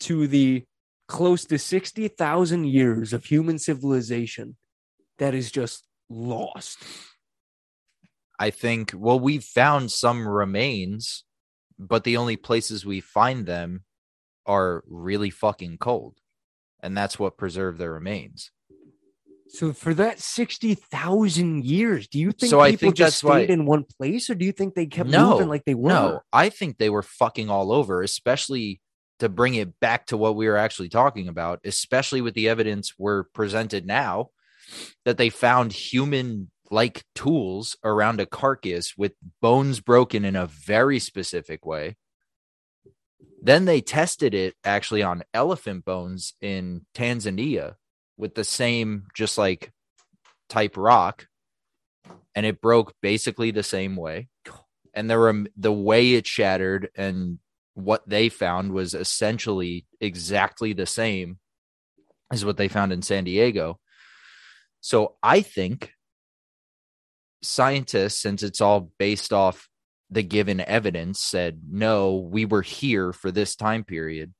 to 0.00 0.26
the 0.26 0.64
close 1.06 1.44
to 1.44 1.58
60,000 1.58 2.64
years 2.64 3.12
of 3.12 3.24
human 3.24 3.58
civilization 3.58 4.56
that 5.18 5.34
is 5.34 5.50
just 5.50 5.86
lost 6.08 6.78
I 8.38 8.50
think, 8.50 8.92
well, 8.96 9.18
we've 9.20 9.44
found 9.44 9.92
some 9.92 10.26
remains, 10.26 11.24
but 11.78 12.04
the 12.04 12.16
only 12.16 12.36
places 12.36 12.84
we 12.84 13.00
find 13.00 13.46
them 13.46 13.84
are 14.46 14.82
really 14.88 15.30
fucking 15.30 15.78
cold. 15.78 16.16
And 16.82 16.96
that's 16.96 17.18
what 17.18 17.38
preserved 17.38 17.78
their 17.78 17.92
remains. 17.92 18.50
So 19.48 19.72
for 19.72 19.94
that 19.94 20.18
sixty 20.20 20.74
thousand 20.74 21.64
years, 21.64 22.08
do 22.08 22.18
you 22.18 22.32
think 22.32 22.50
So 22.50 22.60
I 22.60 22.72
people 22.72 22.88
think 22.88 22.96
just 22.96 23.16
that's 23.16 23.24
why- 23.24 23.44
stayed 23.44 23.50
in 23.52 23.66
one 23.66 23.84
place, 23.84 24.28
or 24.28 24.34
do 24.34 24.44
you 24.44 24.52
think 24.52 24.74
they 24.74 24.86
kept 24.86 25.08
No, 25.08 25.30
moving 25.32 25.48
like 25.48 25.64
they 25.64 25.74
were? 25.74 25.88
No, 25.90 26.20
I 26.32 26.48
think 26.48 26.76
they 26.78 26.90
were 26.90 27.02
fucking 27.02 27.48
all 27.48 27.70
over, 27.70 28.02
especially 28.02 28.80
to 29.20 29.28
bring 29.28 29.54
it 29.54 29.78
back 29.78 30.06
to 30.06 30.16
what 30.16 30.34
we 30.34 30.48
were 30.48 30.56
actually 30.56 30.88
talking 30.88 31.28
about, 31.28 31.60
especially 31.64 32.20
with 32.20 32.34
the 32.34 32.48
evidence 32.48 32.94
we're 32.98 33.24
presented 33.32 33.86
now 33.86 34.30
that 35.04 35.18
they 35.18 35.30
found 35.30 35.72
human 35.72 36.50
like 36.70 37.04
tools 37.14 37.76
around 37.84 38.20
a 38.20 38.26
carcass 38.26 38.96
with 38.96 39.12
bones 39.40 39.80
broken 39.80 40.24
in 40.24 40.36
a 40.36 40.46
very 40.46 40.98
specific 40.98 41.64
way. 41.66 41.96
Then 43.42 43.66
they 43.66 43.80
tested 43.80 44.32
it 44.34 44.54
actually 44.64 45.02
on 45.02 45.24
elephant 45.34 45.84
bones 45.84 46.34
in 46.40 46.86
Tanzania 46.94 47.74
with 48.16 48.34
the 48.34 48.44
same, 48.44 49.06
just 49.14 49.36
like 49.36 49.70
type 50.48 50.76
rock, 50.76 51.26
and 52.34 52.46
it 52.46 52.60
broke 52.60 52.94
basically 53.02 53.50
the 53.50 53.62
same 53.62 53.96
way 53.96 54.28
and 54.94 55.10
there 55.10 55.18
were 55.18 55.44
the 55.56 55.72
way 55.72 56.14
it 56.14 56.26
shattered 56.26 56.88
and 56.94 57.38
what 57.74 58.08
they 58.08 58.28
found 58.28 58.72
was 58.72 58.94
essentially 58.94 59.84
exactly 60.00 60.72
the 60.72 60.86
same 60.86 61.38
as 62.30 62.44
what 62.44 62.56
they 62.56 62.68
found 62.68 62.92
in 62.92 63.02
San 63.02 63.24
Diego. 63.24 63.80
So 64.80 65.16
I 65.22 65.42
think 65.42 65.92
scientists, 67.44 68.20
since 68.20 68.42
it's 68.42 68.60
all 68.60 68.90
based 68.98 69.32
off 69.32 69.68
the 70.10 70.22
given 70.22 70.60
evidence, 70.60 71.20
said, 71.20 71.60
no, 71.68 72.16
we 72.16 72.44
were 72.44 72.62
here 72.62 73.12
for 73.12 73.30
this 73.30 73.56
time 73.56 73.84
period. 73.84 74.32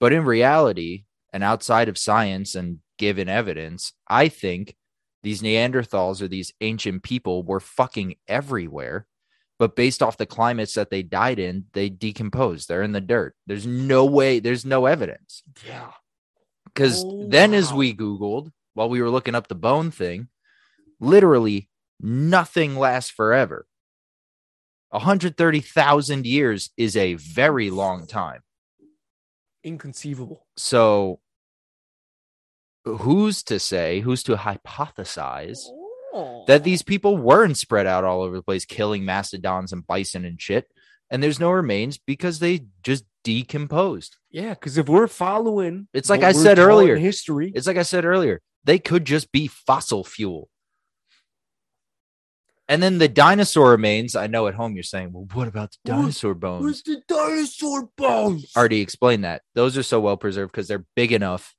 But 0.00 0.12
in 0.12 0.24
reality, 0.24 1.04
and 1.32 1.42
outside 1.42 1.88
of 1.88 1.98
science 1.98 2.54
and 2.54 2.78
given 2.98 3.28
evidence, 3.28 3.92
I 4.08 4.28
think 4.28 4.76
these 5.22 5.42
Neanderthals 5.42 6.22
or 6.22 6.28
these 6.28 6.52
ancient 6.60 7.02
people 7.02 7.42
were 7.42 7.60
fucking 7.60 8.14
everywhere 8.26 9.06
but 9.58 9.74
based 9.74 10.02
off 10.02 10.16
the 10.16 10.26
climates 10.26 10.74
that 10.74 10.90
they 10.90 11.02
died 11.02 11.38
in, 11.38 11.64
they 11.72 11.88
decomposed. 11.88 12.68
They're 12.68 12.82
in 12.82 12.92
the 12.92 13.00
dirt. 13.00 13.34
There's 13.46 13.66
no 13.66 14.04
way, 14.04 14.38
there's 14.38 14.64
no 14.64 14.86
evidence. 14.86 15.42
Yeah. 15.66 15.90
Because 16.66 17.02
Oh, 17.04 17.26
then, 17.28 17.54
as 17.54 17.72
we 17.72 17.94
Googled 17.94 18.52
while 18.74 18.88
we 18.88 19.02
were 19.02 19.10
looking 19.10 19.34
up 19.34 19.48
the 19.48 19.56
bone 19.56 19.90
thing, 19.90 20.28
literally 21.00 21.68
nothing 22.00 22.76
lasts 22.76 23.10
forever. 23.10 23.66
130,000 24.90 26.26
years 26.26 26.70
is 26.76 26.96
a 26.96 27.14
very 27.14 27.70
long 27.70 28.06
time. 28.06 28.40
Inconceivable. 29.62 30.46
So, 30.56 31.20
who's 32.84 33.42
to 33.44 33.58
say, 33.58 34.00
who's 34.00 34.22
to 34.24 34.36
hypothesize 34.36 35.64
that 36.46 36.64
these 36.64 36.82
people 36.82 37.16
weren't 37.16 37.56
spread 37.56 37.86
out 37.86 38.02
all 38.04 38.22
over 38.22 38.36
the 38.36 38.42
place, 38.42 38.64
killing 38.64 39.04
mastodons 39.04 39.72
and 39.72 39.86
bison 39.86 40.24
and 40.24 40.40
shit. 40.40 40.66
And 41.10 41.22
there's 41.22 41.38
no 41.40 41.50
remains 41.50 41.98
because 41.98 42.38
they 42.38 42.66
just 42.82 43.04
decomposed. 43.24 44.16
Yeah, 44.30 44.50
because 44.50 44.78
if 44.78 44.88
we're 44.88 45.06
following, 45.06 45.88
It's 45.92 46.10
like 46.10 46.22
I 46.22 46.32
said 46.32 46.58
earlier. 46.58 46.96
history. 46.96 47.52
It's 47.54 47.66
like 47.66 47.76
I 47.76 47.82
said 47.82 48.04
earlier, 48.04 48.40
they 48.64 48.78
could 48.78 49.04
just 49.04 49.30
be 49.32 49.46
fossil 49.46 50.02
fuel. 50.04 50.48
And 52.68 52.82
then 52.82 52.98
the 52.98 53.08
dinosaur 53.08 53.70
remains. 53.70 54.14
I 54.14 54.26
know 54.26 54.46
at 54.46 54.54
home 54.54 54.74
you're 54.74 54.82
saying, 54.82 55.12
well, 55.12 55.26
what 55.32 55.48
about 55.48 55.72
the 55.72 55.92
dinosaur 55.92 56.34
bones? 56.34 56.62
Where's 56.62 56.82
the 56.82 57.02
dinosaur 57.08 57.88
bones? 57.96 58.52
Already 58.56 58.80
explained 58.80 59.24
that. 59.24 59.42
Those 59.54 59.78
are 59.78 59.82
so 59.82 60.00
well 60.00 60.18
preserved 60.18 60.52
because 60.52 60.68
they're 60.68 60.84
big 60.94 61.12
enough 61.12 61.54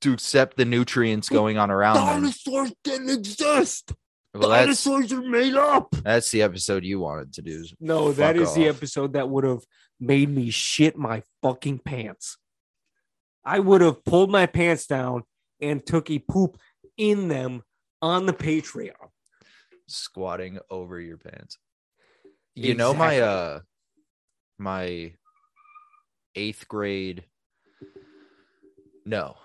to 0.00 0.12
accept 0.12 0.56
the 0.56 0.64
nutrients 0.64 1.28
going 1.28 1.58
on 1.58 1.70
around 1.70 1.96
them. 1.96 2.06
Dinosaurs 2.22 2.72
didn't 2.82 3.10
exist. 3.10 3.92
Well, 4.34 4.48
Dinosaurs 4.50 5.12
are 5.12 5.20
made 5.22 5.54
up. 5.54 5.94
that's 6.02 6.30
the 6.30 6.42
episode 6.42 6.84
you 6.84 7.00
wanted 7.00 7.32
to 7.34 7.42
do. 7.42 7.64
No, 7.80 8.12
that 8.12 8.36
is 8.36 8.54
the 8.54 8.68
episode 8.68 9.14
that 9.14 9.28
would 9.28 9.44
have 9.44 9.64
made 10.00 10.30
me 10.30 10.50
shit 10.50 10.96
my 10.96 11.22
fucking 11.42 11.80
pants. 11.80 12.38
I 13.44 13.58
would 13.58 13.80
have 13.80 14.04
pulled 14.04 14.30
my 14.30 14.46
pants 14.46 14.86
down 14.86 15.22
and 15.60 15.84
took 15.84 16.10
a 16.10 16.18
poop 16.20 16.58
in 16.96 17.28
them 17.28 17.62
on 18.00 18.26
the 18.26 18.32
Patreon. 18.32 18.92
Squatting 19.88 20.58
over 20.70 21.00
your 21.00 21.18
pants. 21.18 21.58
You 22.54 22.74
know 22.74 22.94
my 22.94 23.20
uh 23.20 23.60
my 24.58 25.12
eighth 26.34 26.66
grade 26.68 27.24
no. 29.08 29.36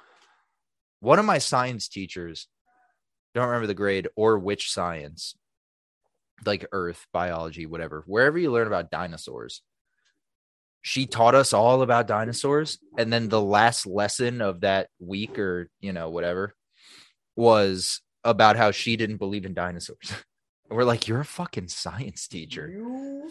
One 0.99 1.19
of 1.19 1.25
my 1.25 1.37
science 1.37 1.87
teachers, 1.87 2.47
don't 3.33 3.47
remember 3.47 3.67
the 3.67 3.73
grade 3.73 4.09
or 4.17 4.37
which 4.37 4.71
science, 4.71 5.35
like 6.45 6.67
earth, 6.73 7.07
biology, 7.13 7.65
whatever, 7.65 8.03
wherever 8.05 8.37
you 8.37 8.51
learn 8.51 8.67
about 8.67 8.91
dinosaurs. 8.91 9.61
She 10.81 11.05
taught 11.05 11.33
us 11.33 11.53
all 11.53 11.81
about 11.81 12.07
dinosaurs. 12.07 12.77
And 12.97 13.11
then 13.11 13.29
the 13.29 13.41
last 13.41 13.85
lesson 13.85 14.41
of 14.41 14.61
that 14.61 14.89
week 14.99 15.39
or, 15.39 15.69
you 15.79 15.93
know, 15.93 16.09
whatever 16.09 16.53
was 17.37 18.01
about 18.25 18.57
how 18.57 18.71
she 18.71 18.97
didn't 18.97 19.17
believe 19.17 19.45
in 19.45 19.53
dinosaurs. 19.53 20.13
And 20.73 20.77
we're 20.79 20.85
like, 20.85 21.07
you're 21.07 21.19
a 21.19 21.25
fucking 21.25 21.67
science 21.67 22.27
teacher. 22.27 22.67
You 22.67 23.29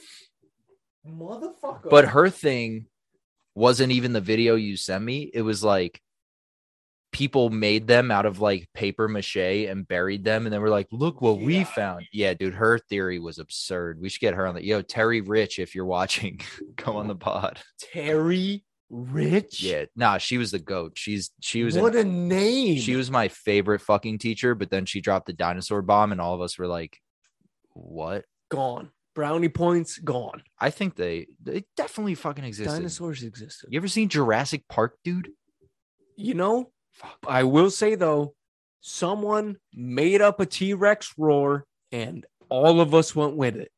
motherfucker. 1.05 1.91
But 1.91 2.05
her 2.05 2.31
thing 2.31 2.87
wasn't 3.57 3.91
even 3.91 4.13
the 4.13 4.21
video 4.21 4.55
you 4.55 4.77
sent 4.77 5.03
me. 5.03 5.29
It 5.35 5.43
was 5.43 5.65
like 5.65 6.01
people 7.11 7.51
made 7.51 7.89
them 7.89 8.13
out 8.13 8.27
of 8.27 8.41
like 8.41 8.69
paper 8.75 9.09
mache 9.09 9.35
and 9.37 9.89
buried 9.89 10.23
them. 10.23 10.47
And 10.47 10.53
then 10.53 10.61
we're 10.61 10.69
like, 10.69 10.87
look 10.93 11.21
what 11.21 11.41
we 11.41 11.65
found. 11.65 12.07
Yeah, 12.13 12.33
dude, 12.35 12.55
her 12.55 12.79
theory 12.79 13.19
was 13.19 13.41
absurd. 13.41 14.01
We 14.01 14.09
should 14.09 14.21
get 14.21 14.35
her 14.35 14.47
on 14.47 14.55
the 14.55 14.65
yo, 14.65 14.81
Terry 14.81 15.21
Rich, 15.21 15.59
if 15.59 15.75
you're 15.75 15.85
watching, 15.85 16.41
come 16.77 16.95
on 16.95 17.09
the 17.09 17.17
pod. 17.17 17.59
Terry 17.81 18.65
Rich. 18.89 19.65
Yeah, 19.65 19.87
nah, 19.97 20.19
she 20.19 20.39
was 20.39 20.53
the 20.53 20.61
goat. 20.61 20.93
She's 20.95 21.33
she 21.41 21.65
was 21.65 21.77
what 21.77 21.97
an- 21.97 22.07
a 22.07 22.09
name. 22.09 22.79
she 22.79 22.95
was 22.95 23.11
my 23.11 23.27
favorite 23.27 23.81
fucking 23.81 24.19
teacher, 24.19 24.55
but 24.55 24.71
then 24.71 24.87
she 24.87 25.01
dropped 25.01 25.27
the 25.27 25.33
dinosaur 25.33 25.83
bomb, 25.83 26.13
and 26.13 26.21
all 26.21 26.37
of 26.37 26.41
us 26.41 26.57
were 26.57 26.69
like, 26.69 27.01
what? 27.75 28.25
gone. 28.51 28.91
Brownie 29.15 29.49
points 29.51 29.99
gone. 29.99 30.43
I 30.59 30.71
think 30.71 30.97
they 30.97 31.27
they 31.43 31.65
definitely 31.77 32.15
fucking 32.15 32.45
existed. 32.45 32.73
Dinosaurs 32.73 33.23
existed. 33.23 33.69
You 33.71 33.79
ever 33.79 33.89
seen 33.89 34.09
Jurassic 34.09 34.67
Park, 34.69 34.97
dude? 35.05 35.31
You 36.17 36.33
know, 36.35 36.71
I 37.27 37.45
will 37.45 37.71
say 37.71 37.95
though, 37.95 38.35
someone 38.81 39.57
made 39.75 40.23
up 40.23 40.41
a 40.41 40.47
T 40.47 40.73
Rex 40.73 41.13
roar 41.19 41.67
and 41.91 42.25
all 42.49 42.81
of 42.81 42.95
us 42.95 43.15
went 43.15 43.37
with 43.37 43.57
it. 43.57 43.71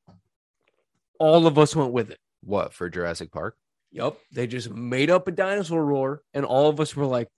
All 1.18 1.46
of 1.46 1.58
us 1.58 1.74
went 1.74 1.92
with 1.92 2.10
it. 2.10 2.18
What 2.42 2.72
for 2.72 2.88
Jurassic 2.88 3.32
Park? 3.32 3.56
Yep. 3.92 4.16
They 4.32 4.46
just 4.46 4.70
made 4.70 5.10
up 5.10 5.28
a 5.28 5.30
dinosaur 5.32 5.84
roar 5.84 6.22
and 6.32 6.44
all 6.44 6.68
of 6.68 6.80
us 6.80 6.94
were 6.96 7.06
like, 7.06 7.28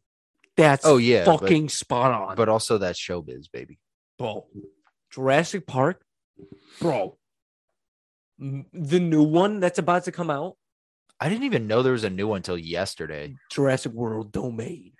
that's 0.56 0.84
Oh 0.86 0.96
yeah, 0.96 1.24
but- 1.24 1.40
fucking 1.40 1.68
spot 1.68 2.12
on. 2.12 2.36
but 2.36 2.48
also 2.48 2.78
that's 2.78 2.98
showbiz, 3.00 3.50
baby. 3.52 3.78
bro, 4.18 4.46
Jurassic 5.10 5.66
Park, 5.66 6.02
bro, 6.80 7.16
the 8.38 9.00
new 9.00 9.22
one 9.22 9.60
that's 9.60 9.78
about 9.78 10.04
to 10.04 10.12
come 10.12 10.30
out, 10.30 10.56
I 11.18 11.28
didn't 11.28 11.44
even 11.44 11.66
know 11.66 11.82
there 11.82 11.92
was 11.92 12.04
a 12.04 12.10
new 12.10 12.28
one 12.28 12.38
until 12.38 12.58
yesterday. 12.58 13.34
Jurassic 13.50 13.92
World 13.92 14.32
Dominion. 14.32 14.92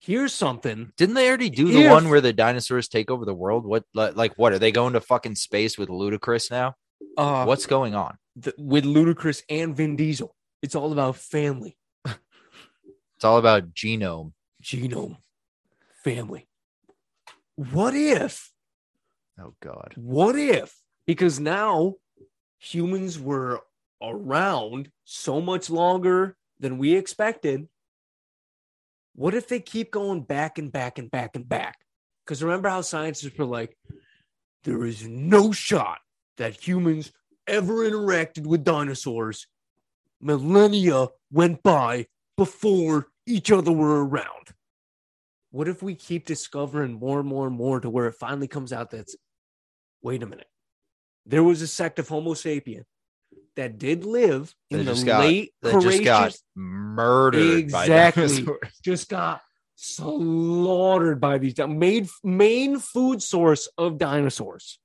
Here's 0.00 0.34
something. 0.34 0.92
Didn't 0.98 1.14
they 1.14 1.26
already 1.28 1.48
do 1.50 1.72
the 1.72 1.84
If- 1.84 1.90
one 1.90 2.08
where 2.10 2.20
the 2.20 2.32
dinosaurs 2.34 2.86
take 2.88 3.10
over 3.10 3.24
the 3.24 3.34
world? 3.34 3.64
What 3.64 3.84
like 3.94 4.34
what 4.36 4.52
are 4.52 4.58
they 4.58 4.70
going 4.70 4.92
to 4.92 5.00
fucking 5.00 5.36
space 5.36 5.78
with 5.78 5.88
Ludacris 5.88 6.50
now? 6.50 6.74
Uh, 7.16 7.44
What's 7.44 7.66
going 7.66 7.94
on? 7.94 8.16
the, 8.36 8.54
with 8.58 8.84
Ludacris 8.84 9.42
and 9.48 9.74
Vin 9.74 9.96
Diesel? 9.96 10.34
It's 10.62 10.74
all 10.74 10.92
about 10.92 11.16
family, 11.16 11.76
It's 12.04 13.24
all 13.24 13.38
about 13.38 13.72
genome. 13.72 14.32
genome, 14.62 15.16
family. 16.04 16.46
What 17.54 17.94
if? 17.94 18.52
Oh 19.40 19.54
god. 19.62 19.94
What 19.96 20.36
if? 20.36 20.74
Because 21.06 21.38
now 21.38 21.94
humans 22.58 23.18
were 23.18 23.60
around 24.02 24.90
so 25.04 25.40
much 25.40 25.70
longer 25.70 26.36
than 26.58 26.78
we 26.78 26.94
expected. 26.94 27.68
What 29.14 29.34
if 29.34 29.48
they 29.48 29.60
keep 29.60 29.90
going 29.90 30.22
back 30.22 30.58
and 30.58 30.70
back 30.70 30.98
and 30.98 31.10
back 31.10 31.36
and 31.36 31.48
back? 31.48 31.78
Because 32.24 32.42
remember 32.42 32.68
how 32.68 32.80
scientists 32.80 33.36
were 33.38 33.44
like, 33.44 33.76
there 34.64 34.84
is 34.84 35.06
no 35.06 35.52
shot 35.52 35.98
that 36.38 36.66
humans 36.66 37.12
ever 37.46 37.88
interacted 37.88 38.46
with 38.46 38.64
dinosaurs. 38.64 39.46
Millennia 40.20 41.08
went 41.30 41.62
by 41.62 42.06
before 42.36 43.08
each 43.26 43.52
other 43.52 43.72
were 43.72 44.04
around. 44.04 44.52
What 45.50 45.68
if 45.68 45.82
we 45.82 45.94
keep 45.94 46.26
discovering 46.26 46.94
more 46.94 47.20
and 47.20 47.28
more 47.28 47.46
and 47.46 47.56
more 47.56 47.80
to 47.80 47.88
where 47.88 48.06
it 48.06 48.16
finally 48.16 48.48
comes 48.48 48.72
out 48.72 48.90
that's 48.90 49.16
wait 50.06 50.22
a 50.22 50.26
minute. 50.26 50.46
There 51.26 51.42
was 51.42 51.60
a 51.62 51.66
sect 51.66 51.98
of 51.98 52.08
Homo 52.08 52.34
sapien 52.34 52.84
that 53.56 53.78
did 53.78 54.04
live 54.04 54.54
in 54.70 54.84
They 54.84 54.92
the 54.92 55.04
got- 55.04 55.20
late 55.24 55.52
They 55.62 55.72
just 55.80 56.04
got 56.04 56.36
murdered 56.54 57.58
Exactly. 57.58 58.46
just 58.84 59.08
got 59.08 59.40
slaughtered 59.74 61.20
by 61.20 61.38
these 61.38 61.54
made 61.58 62.08
main 62.22 62.78
food 62.78 63.22
source 63.22 63.68
of 63.76 63.98
dinosaurs, 63.98 64.78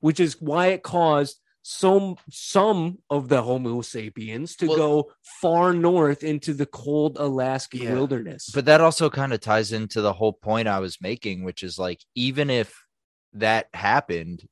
which 0.00 0.18
is 0.20 0.40
why 0.40 0.68
it 0.68 0.82
caused 0.82 1.38
some 1.64 2.16
some 2.30 2.98
of 3.10 3.28
the 3.28 3.40
Homo 3.42 3.82
sapiens 3.82 4.56
to 4.56 4.66
Well- 4.66 4.76
go 4.76 5.12
far 5.42 5.72
north 5.74 6.24
into 6.24 6.54
the 6.54 6.66
cold 6.66 7.18
Alaskan 7.18 7.82
Yeah, 7.82 7.92
wilderness. 7.94 8.50
But 8.54 8.64
that 8.64 8.80
also 8.80 9.10
kind 9.10 9.32
of 9.32 9.40
ties 9.40 9.70
into 9.72 10.00
the 10.00 10.12
whole 10.14 10.32
point 10.32 10.66
I 10.66 10.80
was 10.80 11.00
making, 11.00 11.44
which 11.44 11.62
is 11.62 11.78
like, 11.78 12.00
even 12.14 12.50
if 12.50 12.74
that 13.34 13.68
happened 13.74 14.44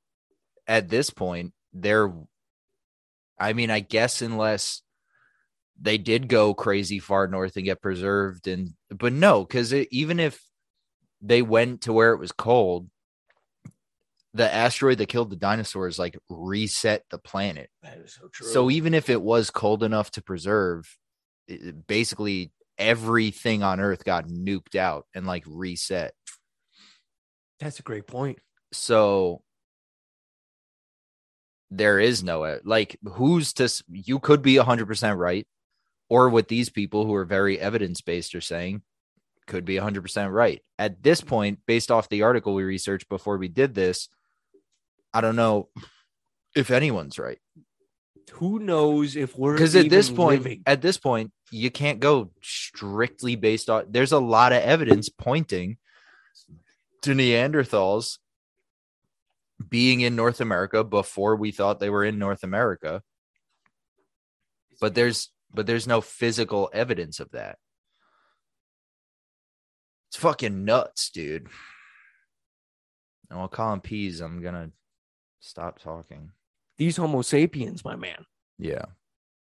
at 0.70 0.88
this 0.88 1.10
point, 1.10 1.52
there, 1.72 2.12
I 3.36 3.54
mean, 3.54 3.70
I 3.70 3.80
guess 3.80 4.22
unless 4.22 4.82
they 5.80 5.98
did 5.98 6.28
go 6.28 6.54
crazy 6.54 7.00
far 7.00 7.26
north 7.26 7.56
and 7.56 7.64
get 7.64 7.82
preserved, 7.82 8.46
and 8.46 8.74
but 8.88 9.12
no, 9.12 9.44
because 9.44 9.74
even 9.74 10.20
if 10.20 10.40
they 11.20 11.42
went 11.42 11.80
to 11.82 11.92
where 11.92 12.12
it 12.12 12.18
was 12.18 12.30
cold, 12.30 12.88
the 14.32 14.52
asteroid 14.54 14.98
that 14.98 15.08
killed 15.08 15.30
the 15.30 15.36
dinosaurs 15.36 15.98
like 15.98 16.16
reset 16.28 17.04
the 17.10 17.18
planet. 17.18 17.68
that 17.82 17.98
is 17.98 18.14
so 18.14 18.28
true. 18.28 18.46
So 18.46 18.70
even 18.70 18.94
if 18.94 19.10
it 19.10 19.20
was 19.20 19.50
cold 19.50 19.82
enough 19.82 20.12
to 20.12 20.22
preserve, 20.22 20.96
it- 21.48 21.84
basically 21.88 22.52
everything 22.78 23.64
on 23.64 23.80
Earth 23.80 24.04
got 24.04 24.28
nuked 24.28 24.76
out 24.76 25.06
and 25.14 25.26
like 25.26 25.42
reset. 25.48 26.14
that's 27.58 27.80
a 27.80 27.82
great 27.82 28.06
point. 28.06 28.38
So 28.72 29.42
there 31.70 32.00
is 32.00 32.22
no 32.22 32.46
e, 32.46 32.58
like 32.64 32.98
who's 33.04 33.52
to 33.54 33.68
you 33.90 34.18
could 34.18 34.42
be 34.42 34.54
100% 34.54 35.16
right 35.16 35.46
or 36.08 36.28
what 36.28 36.48
these 36.48 36.68
people 36.68 37.06
who 37.06 37.14
are 37.14 37.24
very 37.24 37.58
evidence 37.58 38.00
based 38.00 38.34
are 38.34 38.40
saying 38.40 38.82
could 39.46 39.64
be 39.64 39.76
100% 39.76 40.32
right. 40.32 40.62
At 40.78 41.02
this 41.02 41.20
point 41.20 41.60
based 41.66 41.90
off 41.90 42.08
the 42.08 42.22
article 42.22 42.54
we 42.54 42.64
researched 42.64 43.08
before 43.08 43.36
we 43.36 43.48
did 43.48 43.74
this, 43.74 44.08
I 45.12 45.20
don't 45.20 45.36
know 45.36 45.68
if 46.54 46.70
anyone's 46.70 47.18
right. 47.18 47.38
Who 48.32 48.60
knows 48.60 49.16
if 49.16 49.36
we're 49.36 49.54
because 49.54 49.74
at 49.74 49.90
this 49.90 50.08
point 50.08 50.42
living. 50.42 50.62
at 50.64 50.82
this 50.82 50.98
point 50.98 51.32
you 51.50 51.68
can't 51.68 51.98
go 51.98 52.30
strictly 52.42 53.34
based 53.34 53.68
on 53.68 53.86
there's 53.90 54.12
a 54.12 54.20
lot 54.20 54.52
of 54.52 54.62
evidence 54.62 55.08
pointing 55.08 55.78
to 57.02 57.10
neanderthals 57.10 58.18
being 59.68 60.00
in 60.00 60.16
north 60.16 60.40
america 60.40 60.82
before 60.82 61.36
we 61.36 61.50
thought 61.50 61.80
they 61.80 61.90
were 61.90 62.04
in 62.04 62.18
north 62.18 62.42
america. 62.42 63.02
But 64.80 64.94
there's 64.94 65.30
but 65.52 65.66
there's 65.66 65.86
no 65.86 66.00
physical 66.00 66.70
evidence 66.72 67.20
of 67.20 67.30
that. 67.32 67.58
It's 70.08 70.16
fucking 70.16 70.64
nuts 70.64 71.10
dude. 71.10 71.48
And 73.28 73.38
while 73.38 73.48
Colin 73.48 73.80
pees 73.80 74.20
i'm 74.20 74.42
gonna 74.42 74.70
stop 75.40 75.78
talking. 75.80 76.30
These 76.78 76.96
Homo 76.96 77.22
sapiens, 77.22 77.84
my 77.84 77.96
man. 77.96 78.24
yeah. 78.58 78.86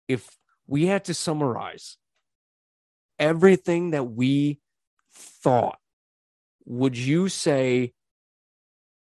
If 0.08 0.30
we 0.68 0.86
had 0.86 1.04
to 1.06 1.14
summarize 1.14 1.98
everything 3.20 3.92
that 3.92 4.06
we 4.06 4.60
thought, 5.14 5.80
would 6.66 6.98
you 6.98 7.28
say 7.28 7.94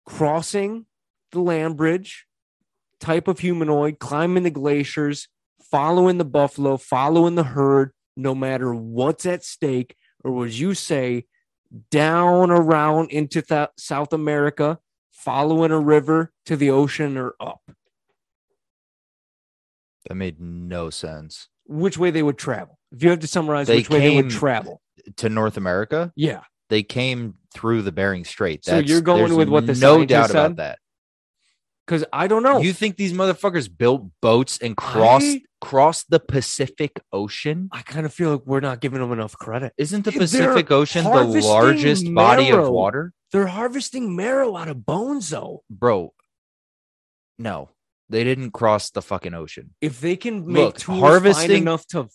crossing 0.08 0.86
the 1.32 1.40
land 1.40 1.76
bridge, 1.76 2.26
type 2.98 3.28
of 3.28 3.40
humanoid, 3.40 3.98
climbing 3.98 4.42
the 4.42 4.50
glaciers, 4.50 5.28
following 5.70 6.16
the 6.18 6.24
buffalo, 6.24 6.78
following 6.78 7.34
the 7.34 7.42
herd, 7.44 7.92
no 8.16 8.34
matter 8.34 8.74
what's 8.74 9.26
at 9.26 9.44
stake? 9.44 9.94
Or 10.24 10.32
would 10.32 10.52
you 10.58 10.72
say 10.74 11.26
down 11.90 12.50
around 12.50 13.10
into 13.10 13.42
Th- 13.42 13.68
South 13.76 14.12
America, 14.14 14.78
following 15.12 15.70
a 15.70 15.78
river 15.78 16.32
to 16.46 16.56
the 16.56 16.70
ocean 16.70 17.16
or 17.16 17.34
up? 17.38 17.60
that 20.08 20.14
made 20.14 20.40
no 20.40 20.88
sense 20.88 21.48
Which 21.66 21.98
way 21.98 22.10
they 22.10 22.22
would 22.22 22.38
travel? 22.38 22.78
If 22.92 23.02
you 23.02 23.10
have 23.10 23.18
to 23.18 23.26
summarize 23.26 23.66
They 23.66 23.76
which 23.76 23.90
way 23.90 23.98
they 24.00 24.16
would 24.16 24.30
travel. 24.30 24.80
to 25.16 25.28
North 25.28 25.58
America, 25.58 26.12
Yeah. 26.16 26.44
they 26.70 26.82
came 26.82 27.34
through 27.54 27.82
the 27.82 27.92
Bering 27.92 28.24
Strait. 28.24 28.62
That's, 28.64 28.86
So 28.86 28.92
you're 28.92 29.00
going 29.00 29.34
with 29.36 29.48
what 29.48 29.66
the 29.66 29.74
no 29.74 30.04
doubt 30.04 30.28
said? 30.30 30.36
about 30.36 30.56
that. 30.56 30.78
Because 31.86 32.04
I 32.12 32.26
don't 32.26 32.42
know. 32.42 32.58
You 32.60 32.74
think 32.74 32.96
these 32.96 33.14
motherfuckers 33.14 33.68
built 33.74 34.02
boats 34.20 34.58
and 34.58 34.76
crossed 34.76 35.24
I- 35.24 35.42
crossed 35.62 36.10
the 36.10 36.20
Pacific 36.20 37.00
Ocean? 37.12 37.70
I 37.72 37.80
kind 37.80 38.04
of 38.04 38.12
feel 38.12 38.32
like 38.32 38.42
we're 38.46 38.60
not 38.60 38.80
giving 38.80 39.00
them 39.00 39.10
enough 39.12 39.32
credit. 39.38 39.72
Isn't 39.78 40.04
the 40.04 40.10
They're 40.10 40.20
Pacific 40.20 40.70
Ocean 40.70 41.04
the 41.04 41.10
largest 41.10 42.12
body 42.14 42.50
of 42.50 42.68
water, 42.68 43.14
They're 43.32 43.46
harvesting 43.46 44.14
marrow 44.14 44.54
out 44.56 44.68
of 44.68 44.84
bones, 44.84 45.30
though. 45.30 45.62
bro? 45.70 46.12
No, 47.38 47.70
they 48.10 48.22
didn't 48.24 48.50
cross 48.50 48.90
the 48.90 49.00
fucking 49.00 49.32
ocean. 49.34 49.74
If 49.80 50.00
they 50.00 50.16
can 50.16 50.46
make 50.46 50.56
Look, 50.56 50.80
harvesting- 50.82 51.62
enough 51.62 51.86
to 51.88 52.08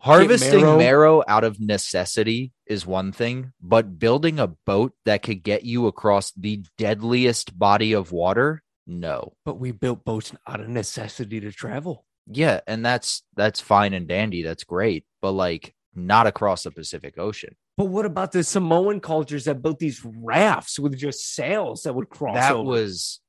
Harvesting 0.00 0.60
marrow, 0.60 0.78
marrow 0.78 1.24
out 1.26 1.44
of 1.44 1.60
necessity 1.60 2.52
is 2.66 2.86
one 2.86 3.12
thing, 3.12 3.52
but 3.60 3.98
building 3.98 4.38
a 4.38 4.48
boat 4.48 4.92
that 5.04 5.22
could 5.22 5.42
get 5.42 5.64
you 5.64 5.86
across 5.86 6.32
the 6.32 6.64
deadliest 6.78 7.58
body 7.58 7.92
of 7.92 8.12
water, 8.12 8.62
no. 8.86 9.34
but 9.44 9.58
we 9.58 9.72
built 9.72 10.04
boats 10.04 10.32
out 10.46 10.60
of 10.60 10.68
necessity 10.68 11.40
to 11.40 11.52
travel. 11.52 12.04
Yeah, 12.26 12.60
and 12.66 12.84
that's 12.84 13.22
that's 13.36 13.60
fine 13.60 13.92
and 13.92 14.08
dandy. 14.08 14.42
That's 14.42 14.64
great, 14.64 15.04
but 15.20 15.32
like 15.32 15.74
not 15.94 16.26
across 16.26 16.62
the 16.62 16.70
Pacific 16.70 17.18
Ocean. 17.18 17.54
But 17.76 17.86
what 17.86 18.06
about 18.06 18.32
the 18.32 18.44
Samoan 18.44 19.00
cultures 19.00 19.44
that 19.44 19.60
built 19.60 19.78
these 19.78 20.04
rafts 20.04 20.78
with 20.78 20.96
just 20.96 21.34
sails 21.34 21.82
that 21.82 21.94
would 21.94 22.08
cross 22.08 22.36
that 22.36 22.52
over? 22.52 22.70
was 22.70 23.20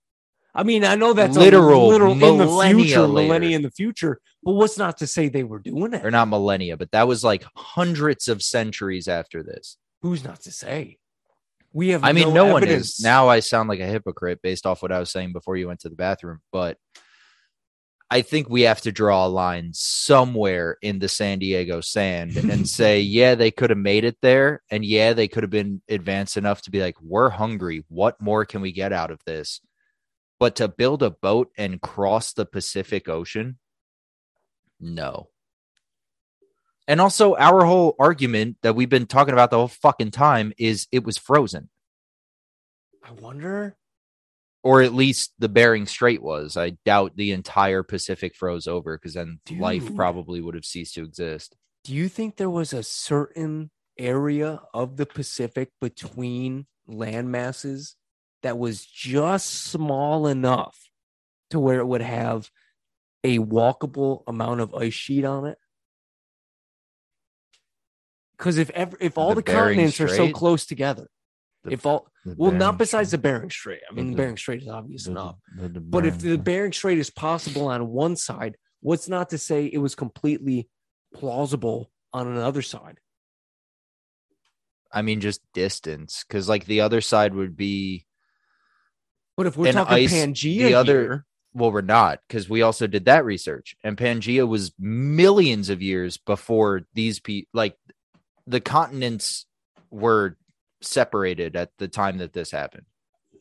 I 0.56 0.64
mean, 0.64 0.86
I 0.86 0.96
know 0.96 1.12
that's 1.12 1.36
Literal 1.36 1.88
a 1.88 1.92
literal 1.92 2.12
in 2.14 2.20
the 2.20 2.48
future, 2.86 3.02
later. 3.02 3.28
millennia 3.28 3.56
in 3.58 3.62
the 3.62 3.72
future. 3.72 4.20
But 4.42 4.54
what's 4.54 4.78
not 4.78 4.98
to 5.00 5.08
say 5.08 5.28
they 5.28 5.44
were 5.44 5.60
doing 5.60 5.94
it? 5.94 6.06
or 6.06 6.12
not 6.12 6.30
millennia, 6.30 6.78
but 6.78 6.92
that 6.92 7.08
was 7.08 7.24
like 7.24 7.46
hundreds 7.56 8.28
of 8.28 8.42
centuries 8.42 9.08
after 9.08 9.44
this. 9.44 9.78
Who's 10.02 10.24
not 10.24 10.42
to 10.42 10.52
say? 10.52 10.98
We 11.74 11.90
have. 11.90 12.06
I 12.06 12.14
mean, 12.14 12.34
no, 12.34 12.46
one 12.46 12.64
is. 12.64 13.02
Now 13.02 13.28
I 13.28 13.42
sound 13.42 13.68
like 13.68 13.82
a 13.82 13.86
hypocrite 13.86 14.40
based 14.42 14.66
off 14.66 14.82
what 14.82 14.94
I 14.94 15.00
was 15.00 15.12
saying 15.12 15.34
before 15.34 15.58
you 15.58 15.68
went 15.68 15.82
to 15.82 15.90
the 15.90 15.96
bathroom, 15.96 16.40
but 16.54 16.78
I 18.10 18.22
think 18.22 18.48
we 18.50 18.62
have 18.62 18.82
to 18.82 18.92
draw 18.92 19.26
a 19.26 19.28
line 19.28 19.72
somewhere 19.74 20.78
in 20.82 21.00
the 21.00 21.10
San 21.10 21.40
Diego 21.40 21.82
sand 21.82 22.38
and 22.38 22.70
say, 22.70 23.02
yeah, 23.02 23.36
they 23.36 23.52
could 23.52 23.72
have 23.72 23.80
made 23.80 24.04
it 24.06 24.18
there. 24.22 24.62
And 24.70 24.86
yeah, 24.86 25.14
they 25.14 25.28
could 25.28 25.44
have 25.44 25.50
been 25.50 25.82
advanced 25.90 26.38
enough 26.38 26.62
to 26.62 26.72
be 26.72 26.82
like, 26.82 26.96
we're 27.02 27.30
hungry. 27.30 27.84
What 27.90 28.22
more 28.22 28.46
can 28.46 28.62
we 28.62 28.72
get 28.72 28.94
out 28.94 29.10
of 29.12 29.20
this? 29.26 29.60
But 30.40 30.56
to 30.58 30.68
build 30.68 31.02
a 31.02 31.12
boat 31.12 31.52
and 31.58 31.82
cross 31.82 32.34
the 32.34 32.46
Pacific 32.46 33.08
Ocean, 33.08 33.58
no. 34.80 35.30
And 36.88 37.02
also, 37.02 37.36
our 37.36 37.66
whole 37.66 37.96
argument 38.00 38.58
that 38.62 38.76
we've 38.76 38.90
been 38.90 39.08
talking 39.08 39.34
about 39.34 39.50
the 39.50 39.58
whole 39.58 39.68
fucking 39.70 40.12
time 40.12 40.54
is 40.58 40.88
it 40.92 41.04
was 41.04 41.18
frozen, 41.18 41.70
I 43.04 43.12
wonder. 43.12 43.76
or 44.62 44.82
at 44.82 44.94
least 44.94 45.34
the 45.40 45.50
Bering 45.50 45.86
Strait 45.88 46.22
was. 46.22 46.58
I 46.58 46.72
doubt 46.86 47.16
the 47.16 47.32
entire 47.32 47.82
Pacific 47.82 48.36
froze 48.36 48.68
over 48.68 48.98
because 48.98 49.14
then 49.14 49.40
life 49.58 49.96
probably 49.96 50.42
would 50.42 50.56
have 50.56 50.66
ceased 50.66 50.96
to 50.96 51.04
exist. 51.04 51.56
Do 51.84 51.94
you 51.94 52.10
think 52.10 52.36
there 52.36 52.50
was 52.50 52.74
a 52.74 52.84
certain 52.84 53.72
area 53.98 54.62
of 54.74 54.98
the 54.98 55.06
Pacific 55.06 55.70
between 55.80 56.68
land 56.88 57.32
masses 57.32 57.96
that 58.46 58.60
was 58.60 58.86
just 58.86 59.50
small 59.50 60.28
enough 60.28 60.78
to 61.50 61.60
where 61.60 61.80
it 61.80 61.86
would 61.88 62.04
have 62.04 62.52
a 63.24 63.40
walkable 63.40 64.22
amount 64.28 64.62
of 64.62 64.72
ice 64.76 64.94
sheet 64.94 65.26
on 65.26 65.48
it? 65.48 65.58
Because 68.38 68.60
if 68.60 68.70
ever, 68.70 68.96
if 69.02 69.18
all 69.18 69.30
The 69.30 69.42
the, 69.42 69.52
continents 69.52 70.00
are 70.00 70.08
so 70.08 70.30
close 70.32 70.68
together, 70.68 71.08
The- 71.64 71.72
if 71.72 71.88
all 71.88 72.08
well, 72.24 72.52
not 72.52 72.78
besides 72.78 73.10
Strait. 73.10 73.18
the 73.18 73.22
Bering 73.24 73.50
Strait. 73.50 73.82
I 73.90 73.94
mean, 73.96 74.06
the 74.06 74.12
The- 74.12 74.18
Bering 74.18 74.38
Strait 74.38 74.62
is 74.62 74.68
obvious 74.68 75.08
enough. 75.08 75.38
But 75.58 76.06
if 76.06 76.20
the 76.20 76.30
Bering- 76.38 76.42
Bering 76.44 76.72
Strait 76.72 77.00
is 77.00 77.10
possible 77.10 77.68
on 77.70 77.88
one 77.88 78.16
side, 78.16 78.58
what's 78.82 79.10
not 79.10 79.32
to 79.32 79.40
say 79.40 79.66
it 79.66 79.80
was 79.80 79.96
completely 79.96 80.70
plausible 81.16 81.90
on 82.14 82.28
another 82.28 82.62
side? 82.62 83.00
I 84.92 85.02
mean, 85.02 85.20
just 85.20 85.42
distance, 85.52 86.24
because 86.28 86.48
like 86.48 86.66
the 86.66 86.82
other 86.82 87.02
side 87.02 87.34
would 87.34 87.58
be 87.58 88.06
But 89.38 89.48
if 89.48 89.58
we're 89.58 89.68
And 89.68 89.76
talking 89.76 89.94
ice- 89.96 90.14
Pangea, 90.14 90.60
the 90.68 90.74
other- 90.76 91.02
here, 91.02 91.26
well, 91.54 91.72
we're 91.72 91.82
not 91.82 92.20
because 92.28 92.50
we 92.50 92.62
also 92.62 92.88
did 92.88 93.06
that 93.06 93.26
research, 93.26 93.76
and 93.84 93.98
Pangea 93.98 94.48
was 94.48 94.74
millions 94.80 95.70
of 95.70 95.82
years 95.82 96.18
before 96.18 96.82
these 96.94 97.20
people. 97.20 97.50
Like 97.54 97.78
the 98.48 98.60
continents 98.62 99.46
were 99.90 100.38
separated 100.82 101.56
at 101.56 101.72
the 101.78 101.88
time 101.88 102.18
that 102.20 102.34
this 102.34 102.52
happened. 102.52 102.86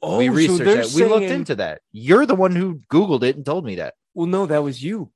oh, 0.03 0.19
we 0.19 0.27
so 0.27 0.33
researched 0.33 0.59
they're 0.65 0.85
that. 0.85 0.93
We 0.95 1.05
looked 1.05 1.33
into 1.33 1.55
that. 1.57 1.81
You're 1.93 2.27
the 2.27 2.35
one 2.35 2.55
who 2.55 2.81
Googled 2.93 3.23
it 3.23 3.37
and 3.37 3.45
told 3.47 3.65
me 3.65 3.77
that. 3.77 3.95
Well, 4.13 4.27
no, 4.27 4.45
that 4.47 4.63
was 4.63 4.83
you. 4.83 5.11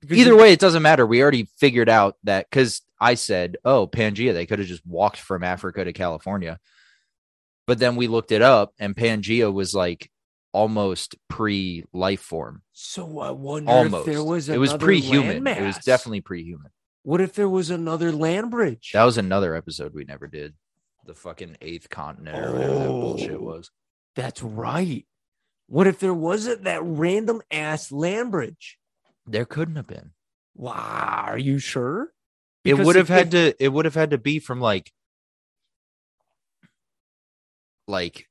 Because 0.00 0.16
Either 0.18 0.30
you- 0.30 0.36
way, 0.38 0.52
it 0.52 0.58
doesn't 0.60 0.82
matter. 0.82 1.04
We 1.06 1.20
already 1.22 1.48
figured 1.58 1.88
out 1.90 2.16
that 2.24 2.48
because 2.48 2.80
I 3.00 3.14
said, 3.14 3.58
"Oh, 3.64 3.86
Pangea," 3.86 4.32
they 4.32 4.46
could 4.46 4.58
have 4.58 4.68
just 4.68 4.86
walked 4.86 5.18
from 5.18 5.44
Africa 5.44 5.84
to 5.84 5.92
California. 5.92 6.58
But 7.70 7.78
then 7.78 7.94
we 7.94 8.08
looked 8.08 8.32
it 8.32 8.42
up, 8.42 8.72
and 8.80 8.96
Pangea 8.96 9.52
was 9.52 9.74
like 9.76 10.10
almost 10.50 11.14
pre-life 11.28 12.20
form. 12.20 12.62
So 12.72 13.20
I 13.20 13.30
wonder 13.30 13.70
Almost. 13.70 14.08
if 14.08 14.12
there 14.12 14.24
was 14.24 14.48
it 14.48 14.58
was 14.58 14.74
pre-human. 14.74 15.44
landmass. 15.44 15.56
It 15.58 15.66
was 15.66 15.76
definitely 15.78 16.20
pre-human. 16.22 16.72
What 17.04 17.20
if 17.20 17.32
there 17.34 17.48
was 17.48 17.70
another 17.70 18.10
land 18.10 18.50
bridge? 18.50 18.90
That 18.92 19.04
was 19.04 19.18
another 19.18 19.54
episode 19.54 19.94
we 19.94 20.04
never 20.04 20.26
did. 20.26 20.54
The 21.06 21.14
fucking 21.14 21.58
eighth 21.60 21.88
continent 21.90 22.36
or 22.44 22.50
whatever 22.54 22.74
that 22.74 22.88
bullshit 22.88 23.36
Oh. 23.36 23.38
was. 23.40 23.70
That's 24.16 24.42
right. 24.42 25.06
What 25.68 25.86
if 25.86 26.00
there 26.00 26.12
wasn't 26.12 26.64
that 26.64 26.82
random 26.82 27.40
ass 27.52 27.92
land 27.92 28.32
bridge? 28.32 28.78
There 29.28 29.44
couldn't 29.44 29.76
have 29.76 29.86
been. 29.86 30.10
Wow, 30.56 31.22
are 31.28 31.38
you 31.38 31.60
sure? 31.60 32.08
it 32.64 32.74
would 32.80 32.96
have 32.96 33.06
had 33.08 33.30
to. 33.30 33.54
It 33.62 33.68
would 33.68 33.84
have 33.84 33.94
had 33.94 34.10
to 34.10 34.18
be 34.18 34.40
from 34.40 34.60
like, 34.60 34.90
like, 37.90 38.26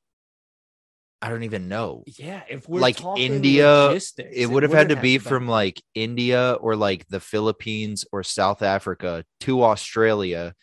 I 1.21 1.29
don't 1.29 1.43
even 1.43 1.67
know. 1.67 2.03
Yeah, 2.07 2.41
if 2.49 2.67
we're 2.67 2.79
Like 2.79 2.99
India, 3.17 3.91
It 3.91 4.49
would 4.49 4.63
have 4.63 4.71
had 4.71 4.89
to 4.89 4.95
be 4.95 5.17
from 5.17 5.47
like 5.47 5.81
India 5.93 6.53
or 6.53 6.75
like 6.75 7.07
the 7.07 7.19
Philippines 7.19 8.05
or 8.11 8.23
South 8.23 8.61
Africa 8.61 9.25
to 9.41 9.63
Australia, 9.63 10.53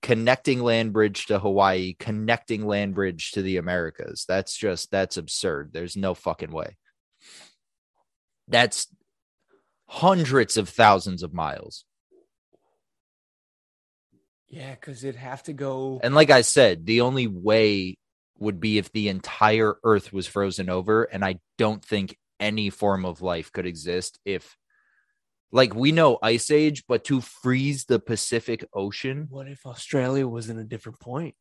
connecting 0.00 0.60
land 0.62 0.94
bridge 0.94 1.26
to 1.26 1.38
Hawaii, 1.38 1.94
connecting 1.98 2.66
land 2.66 2.94
bridge 2.94 3.32
to 3.32 3.42
the 3.42 3.58
Americas. 3.58 4.24
That's 4.26 4.56
just 4.56 4.90
that's 4.90 5.18
absurd. 5.18 5.70
There's 5.72 5.96
no 5.96 6.14
fucking 6.14 6.52
way. 6.52 6.78
That's 8.48 8.86
hundreds 9.88 10.56
of 10.56 10.70
thousands 10.70 11.22
of 11.22 11.34
miles. 11.34 11.84
Yeah, 14.48 14.70
because 14.70 15.04
it'd 15.04 15.20
have 15.20 15.42
to 15.44 15.52
go. 15.52 16.00
And 16.02 16.14
like 16.14 16.30
I 16.30 16.40
said, 16.40 16.86
the 16.86 17.02
only 17.02 17.26
way 17.26 17.98
would 18.38 18.60
be 18.60 18.78
if 18.78 18.92
the 18.92 19.08
entire 19.08 19.76
earth 19.84 20.12
was 20.12 20.26
frozen 20.26 20.68
over. 20.70 21.04
And 21.04 21.24
I 21.24 21.40
don't 21.56 21.84
think 21.84 22.16
any 22.40 22.70
form 22.70 23.04
of 23.04 23.20
life 23.20 23.50
could 23.52 23.66
exist 23.66 24.18
if, 24.24 24.56
like, 25.50 25.74
we 25.74 25.92
know 25.92 26.18
ice 26.22 26.50
age, 26.50 26.84
but 26.86 27.04
to 27.04 27.20
freeze 27.20 27.84
the 27.86 27.98
Pacific 27.98 28.64
Ocean, 28.72 29.26
What 29.30 29.48
if 29.48 29.66
Australia 29.66 30.26
was 30.28 30.48
in 30.50 30.58
a 30.58 30.64
different 30.64 31.00
point? 31.00 31.34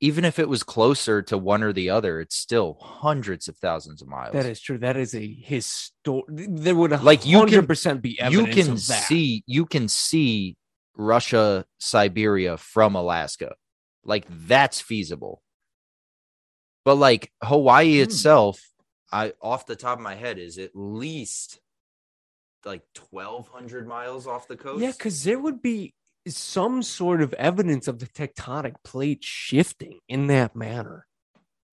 even 0.00 0.24
if 0.24 0.38
it 0.38 0.48
was 0.48 0.62
closer 0.62 1.22
to 1.22 1.38
one 1.38 1.62
or 1.62 1.72
the 1.72 1.88
other, 1.88 2.20
it's 2.20 2.36
still 2.36 2.76
hundreds 2.80 3.48
of 3.48 3.56
thousands 3.56 4.02
of 4.02 4.08
miles. 4.08 4.34
That 4.34 4.44
is 4.44 4.60
true. 4.60 4.76
That 4.76 4.96
is 4.98 5.14
a 5.14 5.26
historic. 5.26 6.26
There 6.28 6.74
would 6.74 6.90
Like, 7.02 7.24
you 7.24 7.46
can- 7.46 7.66
percent 7.66 8.02
be 8.02 8.18
you 8.28 8.46
can 8.46 8.76
see 8.76 9.42
you 9.46 9.64
can 9.64 9.88
see 9.88 10.56
Russia, 10.96 11.64
Siberia 11.78 12.58
from 12.58 12.96
Alaska. 12.96 13.54
Like 14.04 14.26
that's 14.28 14.80
feasible. 14.80 15.42
But 16.84 16.96
like 16.96 17.32
Hawaii 17.42 17.96
Hmm. 17.96 18.02
itself, 18.04 18.60
I 19.10 19.32
off 19.40 19.66
the 19.66 19.76
top 19.76 19.98
of 19.98 20.02
my 20.04 20.14
head 20.14 20.38
is 20.38 20.58
at 20.58 20.70
least 20.74 21.60
like 22.64 22.82
1200 22.94 23.86
miles 23.86 24.26
off 24.26 24.48
the 24.48 24.56
coast. 24.56 24.82
Yeah, 24.82 24.92
because 24.92 25.24
there 25.24 25.38
would 25.38 25.62
be 25.62 25.94
some 26.26 26.82
sort 26.82 27.20
of 27.20 27.34
evidence 27.34 27.86
of 27.86 27.98
the 27.98 28.06
tectonic 28.06 28.76
plate 28.82 29.22
shifting 29.22 30.00
in 30.08 30.26
that 30.28 30.56
manner. 30.56 31.06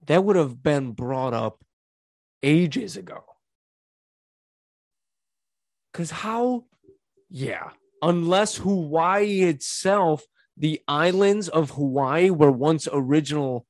That 0.08 0.24
would 0.24 0.36
have 0.36 0.62
been 0.62 0.92
brought 0.92 1.34
up 1.34 1.64
ages 2.44 2.98
ago. 2.98 3.24
Because 5.92 6.12
how, 6.12 6.66
yeah, 7.30 7.72
unless 8.02 8.58
Hawaii 8.58 9.44
itself, 9.44 10.26
the 10.58 10.82
islands 10.88 11.50
of 11.50 11.72
Hawaii 11.72 12.30
were 12.30 12.52
once 12.52 12.88
original, 12.92 13.66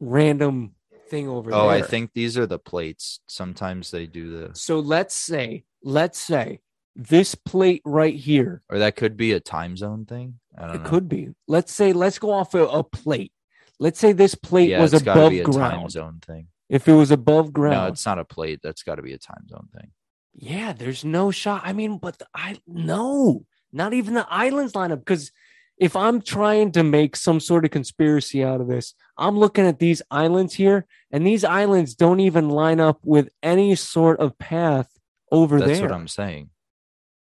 random 0.00 0.74
thing 1.08 1.28
over 1.28 1.50
oh, 1.52 1.56
there? 1.56 1.62
Oh, 1.62 1.68
I 1.68 1.82
think 1.82 2.12
these 2.14 2.36
are 2.38 2.46
the 2.46 2.58
plates. 2.58 3.20
Sometimes 3.28 3.90
they 3.90 4.06
do 4.06 4.30
the, 4.36 4.54
so. 4.54 4.78
Let's 4.80 5.14
say, 5.14 5.64
let's 5.82 6.18
say 6.18 6.60
this 6.94 7.34
plate 7.34 7.82
right 7.84 8.14
here. 8.14 8.62
or 8.70 8.78
that 8.78 8.96
could 8.96 9.16
be 9.16 9.32
a 9.32 9.40
time 9.40 9.76
zone 9.76 10.04
thing. 10.06 10.40
I 10.56 10.66
don't 10.66 10.76
It 10.76 10.82
know. 10.82 10.88
could 10.88 11.08
be. 11.08 11.28
Let's 11.46 11.72
say, 11.72 11.92
let's 11.92 12.18
go 12.18 12.30
off 12.30 12.54
a, 12.54 12.64
a 12.66 12.82
plate. 12.82 13.32
Let's 13.78 13.98
say 14.00 14.12
this 14.12 14.34
plate 14.34 14.70
yeah, 14.70 14.80
was 14.80 14.94
it's 14.94 15.02
got 15.02 15.14
to 15.14 15.20
above 15.20 15.30
be 15.30 15.40
a 15.40 15.44
time 15.44 15.52
ground. 15.52 15.90
zone 15.90 16.18
thing. 16.26 16.48
If 16.68 16.88
it 16.88 16.94
was 16.94 17.10
above 17.10 17.52
ground. 17.52 17.76
No, 17.76 17.86
it's 17.88 18.06
not 18.06 18.18
a 18.18 18.24
plate. 18.24 18.60
That's 18.62 18.82
got 18.82 18.94
to 18.96 19.02
be 19.02 19.12
a 19.12 19.18
time 19.18 19.46
zone 19.48 19.68
thing. 19.74 19.90
yeah, 20.34 20.72
there's 20.72 21.04
no 21.04 21.30
shot. 21.30 21.62
I 21.64 21.72
mean, 21.72 21.98
but 21.98 22.18
the, 22.18 22.26
I 22.34 22.58
no, 22.66 23.44
not 23.72 23.92
even 23.92 24.14
the 24.14 24.26
islands 24.30 24.74
line 24.74 24.92
up 24.92 25.00
because 25.00 25.30
if 25.78 25.94
I'm 25.96 26.20
trying 26.22 26.72
to 26.72 26.82
make 26.82 27.16
some 27.16 27.38
sort 27.40 27.64
of 27.64 27.70
conspiracy 27.70 28.42
out 28.42 28.60
of 28.60 28.66
this, 28.68 28.94
I'm 29.18 29.38
looking 29.38 29.66
at 29.66 29.78
these 29.78 30.00
islands 30.10 30.54
here, 30.54 30.86
and 31.10 31.26
these 31.26 31.44
islands 31.44 31.94
don't 31.94 32.20
even 32.20 32.48
line 32.48 32.80
up 32.80 32.98
with 33.04 33.28
any 33.42 33.74
sort 33.74 34.20
of 34.20 34.38
path 34.38 34.88
over 35.30 35.58
That's 35.58 35.72
there. 35.72 35.82
what 35.88 35.92
I'm 35.92 36.08
saying. 36.08 36.50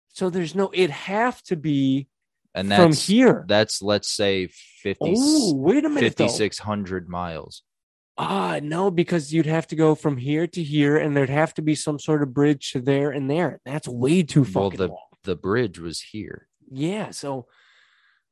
So 0.09 0.29
there's 0.29 0.55
no. 0.55 0.69
It 0.73 0.89
have 0.89 1.41
to 1.43 1.55
be 1.55 2.07
And 2.53 2.67
from 2.67 2.91
that's 2.91 3.07
here. 3.07 3.45
that's 3.47 3.81
let's 3.81 4.09
say 4.11 4.47
50, 4.47 5.13
Oh, 5.17 5.55
wait 5.55 5.85
a 5.85 5.89
minute. 5.89 6.15
5600 6.17 7.07
miles. 7.07 7.63
Ah, 8.17 8.59
no, 8.61 8.91
because 8.91 9.33
you'd 9.33 9.45
have 9.45 9.65
to 9.67 9.75
go 9.75 9.95
from 9.95 10.17
here 10.17 10.45
to 10.45 10.61
here, 10.61 10.97
and 10.97 11.15
there'd 11.15 11.29
have 11.29 11.53
to 11.55 11.61
be 11.61 11.73
some 11.75 11.97
sort 11.97 12.21
of 12.21 12.33
bridge 12.33 12.71
to 12.73 12.81
there 12.81 13.09
and 13.11 13.29
there. 13.29 13.59
That's 13.65 13.87
way 13.87 14.21
too 14.23 14.43
far. 14.43 14.63
Well, 14.63 14.69
the- 14.71 14.87
long. 14.89 14.97
The 15.23 15.35
bridge 15.35 15.79
was 15.79 16.01
here. 16.01 16.47
Yeah, 16.69 17.11
so 17.11 17.45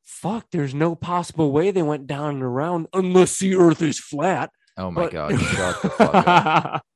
fuck, 0.06 0.48
there's 0.52 0.74
no 0.74 0.96
possible 0.96 1.52
way 1.52 1.72
they 1.72 1.82
went 1.84 2.08
down 2.08 2.36
and 2.36 2.44
around 2.44 2.88
unless 2.94 3.40
the 3.40 3.56
earth 3.56 3.82
is 3.82 4.00
flat. 4.00 4.52
Oh 4.78 4.92
my 4.92 5.04
But- 5.04 5.12
god, 5.14 5.40
shut 5.40 5.82
the 5.82 5.90
fuck 5.90 6.16
up. 6.28 6.84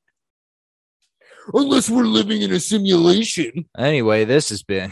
unless 1.52 1.90
we're 1.90 2.04
living 2.04 2.42
in 2.42 2.52
a 2.52 2.60
simulation. 2.60 3.66
Anyway, 3.76 4.24
this 4.24 4.48
has 4.48 4.62
been 4.62 4.90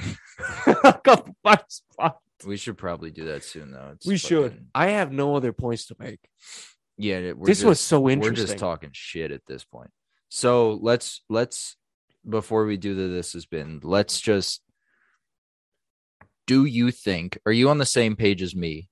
A 0.85 0.93
couple 1.03 1.35
bucks. 1.43 1.83
we 2.47 2.57
should 2.57 2.77
probably 2.77 3.11
do 3.11 3.25
that 3.27 3.45
soon 3.45 3.73
though. 3.73 3.93
It's 3.95 4.07
we 4.07 4.17
should. 4.17 4.53
fucking- 4.53 4.67
I 4.75 4.89
have 4.89 5.13
no 5.13 5.37
other 5.37 5.53
points 5.53 5.87
to 5.87 5.97
make. 5.99 6.19
Yeah, 6.99 7.33
we're 7.33 7.47
this 7.47 7.59
just, 7.59 7.65
was 7.67 7.81
so 7.81 8.09
interesting. 8.09 8.43
we're 8.43 8.47
just 8.49 8.59
talking 8.59 8.91
shit 8.93 9.33
at 9.33 9.47
this 9.47 9.65
point. 9.65 9.91
So 10.29 10.79
let's 10.83 11.23
let's 11.29 11.77
before 12.29 12.65
we 12.67 12.77
do 12.77 12.95
the 12.95 13.09
this 13.09 13.33
has 13.33 13.47
been, 13.47 13.81
let's 13.83 14.21
just 14.21 14.61
do 16.47 16.65
you 16.65 16.91
think 16.91 17.39
are 17.47 17.53
you 17.53 17.71
on 17.71 17.79
the 17.79 17.87
same 17.87 18.17
page 18.17 18.43
as 18.43 18.55
me? 18.55 18.89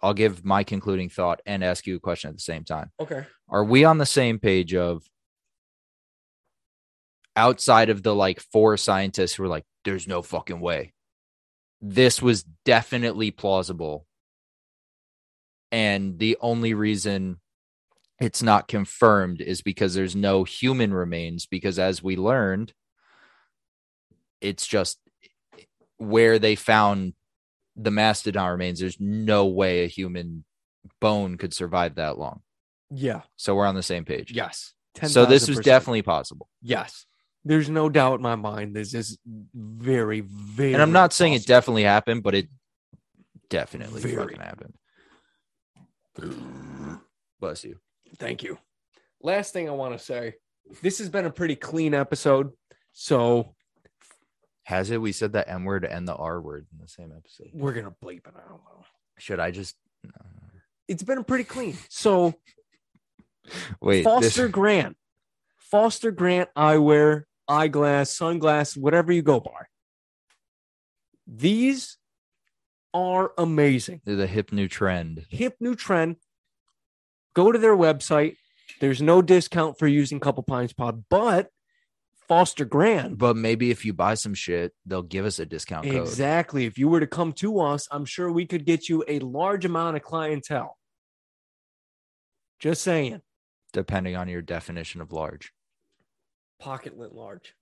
I'll 0.00 0.14
give 0.14 0.44
my 0.44 0.62
concluding 0.62 1.08
thought 1.08 1.40
and 1.44 1.64
ask 1.64 1.86
you 1.86 1.96
a 1.96 2.00
question 2.00 2.30
at 2.30 2.36
the 2.36 2.42
same 2.42 2.64
time. 2.64 2.92
Okay. 3.00 3.24
Are 3.48 3.64
we 3.64 3.84
on 3.84 3.98
the 3.98 4.06
same 4.06 4.38
page 4.38 4.74
of 4.74 5.02
outside 7.38 7.88
of 7.88 8.02
the 8.02 8.14
like 8.14 8.40
four 8.40 8.76
scientists 8.76 9.34
who 9.34 9.44
were 9.44 9.48
like, 9.48 9.64
there's 9.84 10.08
no 10.08 10.22
fucking 10.22 10.58
way. 10.58 10.92
This 11.80 12.20
was 12.20 12.42
definitely 12.64 13.30
plausible. 13.30 14.06
And 15.70 16.18
the 16.18 16.36
only 16.40 16.74
reason 16.74 17.38
it's 18.20 18.42
not 18.42 18.66
confirmed 18.66 19.40
is 19.40 19.62
because 19.62 19.94
there's 19.94 20.16
no 20.16 20.42
human 20.42 20.92
remains. 20.92 21.46
Because 21.46 21.78
as 21.78 22.02
we 22.02 22.16
learned, 22.16 22.72
it's 24.40 24.66
just 24.66 24.98
where 25.98 26.38
they 26.38 26.54
found 26.54 27.12
the 27.76 27.90
mastodon 27.90 28.50
remains, 28.50 28.80
there's 28.80 28.98
no 28.98 29.46
way 29.46 29.84
a 29.84 29.88
human 29.88 30.44
bone 31.00 31.36
could 31.36 31.52
survive 31.54 31.96
that 31.96 32.18
long. 32.18 32.40
Yeah. 32.90 33.22
So 33.36 33.54
we're 33.54 33.66
on 33.66 33.74
the 33.74 33.82
same 33.82 34.04
page. 34.04 34.32
Yes. 34.32 34.72
10, 34.94 35.10
So 35.10 35.26
this 35.26 35.46
was 35.48 35.58
definitely 35.60 36.02
possible. 36.02 36.48
yes. 36.62 37.04
There's 37.44 37.70
no 37.70 37.88
doubt 37.88 38.16
in 38.16 38.22
my 38.22 38.34
mind. 38.34 38.74
This 38.74 38.92
is 38.92 39.16
very, 39.54 40.20
very. 40.20 40.74
And 40.74 40.82
I'm 40.82 40.92
not 40.92 41.12
saying 41.14 41.32
it 41.34 41.46
definitely 41.46 41.84
happened, 41.84 42.22
but 42.22 42.34
it 42.34 42.48
definitely 43.48 44.02
Very. 44.02 44.16
fucking 44.16 44.40
happened. 44.40 44.74
Bless 47.40 47.64
you. 47.64 47.78
Thank 48.18 48.42
you. 48.42 48.58
Last 49.22 49.52
thing 49.52 49.68
I 49.68 49.72
want 49.72 49.96
to 49.96 50.04
say 50.04 50.34
this 50.82 50.98
has 50.98 51.08
been 51.08 51.26
a 51.26 51.30
pretty 51.30 51.56
clean 51.56 51.94
episode. 51.94 52.50
So 52.92 53.54
Has 54.68 54.90
it? 54.90 55.00
We 55.00 55.12
said 55.12 55.32
the 55.32 55.48
M 55.48 55.64
word 55.64 55.86
and 55.86 56.06
the 56.06 56.14
R 56.14 56.42
word 56.42 56.66
in 56.70 56.78
the 56.78 56.86
same 56.88 57.10
episode. 57.16 57.48
we're 57.54 57.72
going 57.72 57.86
to 57.86 57.90
bleep 58.04 58.26
it. 58.26 58.34
I 58.36 58.46
don't 58.46 58.60
know. 58.64 58.84
Should 59.18 59.40
I 59.40 59.50
just 59.50 59.76
It's 60.86 61.02
been 61.02 61.24
pretty 61.24 61.44
clean. 61.44 61.78
So 61.88 62.34
wait? 63.80 64.04
Foster 64.04 64.42
this- 64.42 64.50
Grant, 64.50 64.98
Foster 65.56 66.10
Grant 66.10 66.50
eyewear, 66.54 67.24
eyeglass, 67.48 68.10
sunglass, 68.14 68.76
whatever 68.76 69.10
you 69.10 69.22
go 69.22 69.40
by. 69.40 69.64
These 71.26 71.96
are 72.92 73.32
amazing. 73.38 74.02
they're 74.04 74.16
the 74.16 74.26
hip 74.26 74.52
new 74.52 74.68
trend. 74.68 75.24
Hip 75.30 75.56
new 75.60 75.76
trend. 75.76 76.16
Go 77.32 77.52
to 77.52 77.58
their 77.58 77.74
website. 77.76 78.36
There's 78.82 79.00
no 79.00 79.22
discount 79.22 79.78
for 79.78 79.86
using 79.86 80.20
Couple 80.20 80.42
Pints 80.42 80.74
Pod, 80.74 81.04
but 81.08 81.48
Foster 82.28 82.66
Grant. 82.66 83.16
But 83.16 83.36
maybe 83.36 83.70
if 83.70 83.84
you 83.84 83.94
buy 83.94 84.14
some 84.14 84.34
shit, 84.34 84.74
they'll 84.84 85.02
give 85.02 85.24
us 85.24 85.38
a 85.38 85.46
discount 85.46 85.86
code. 85.86 85.96
Exactly. 85.96 86.66
If 86.66 86.76
you 86.76 86.88
were 86.88 87.00
to 87.00 87.06
come 87.06 87.32
to 87.34 87.60
us, 87.60 87.88
I'm 87.90 88.04
sure 88.04 88.30
we 88.30 88.46
could 88.46 88.66
get 88.66 88.88
you 88.88 89.02
a 89.08 89.18
large 89.20 89.64
amount 89.64 89.96
of 89.96 90.02
clientele. 90.02 90.76
Just 92.60 92.82
saying. 92.82 93.22
Depending 93.72 94.16
on 94.16 94.28
your 94.28 94.42
definition 94.42 95.00
of 95.00 95.12
large. 95.12 95.52
Pocket 96.60 96.98
lint 96.98 97.14
large. 97.14 97.54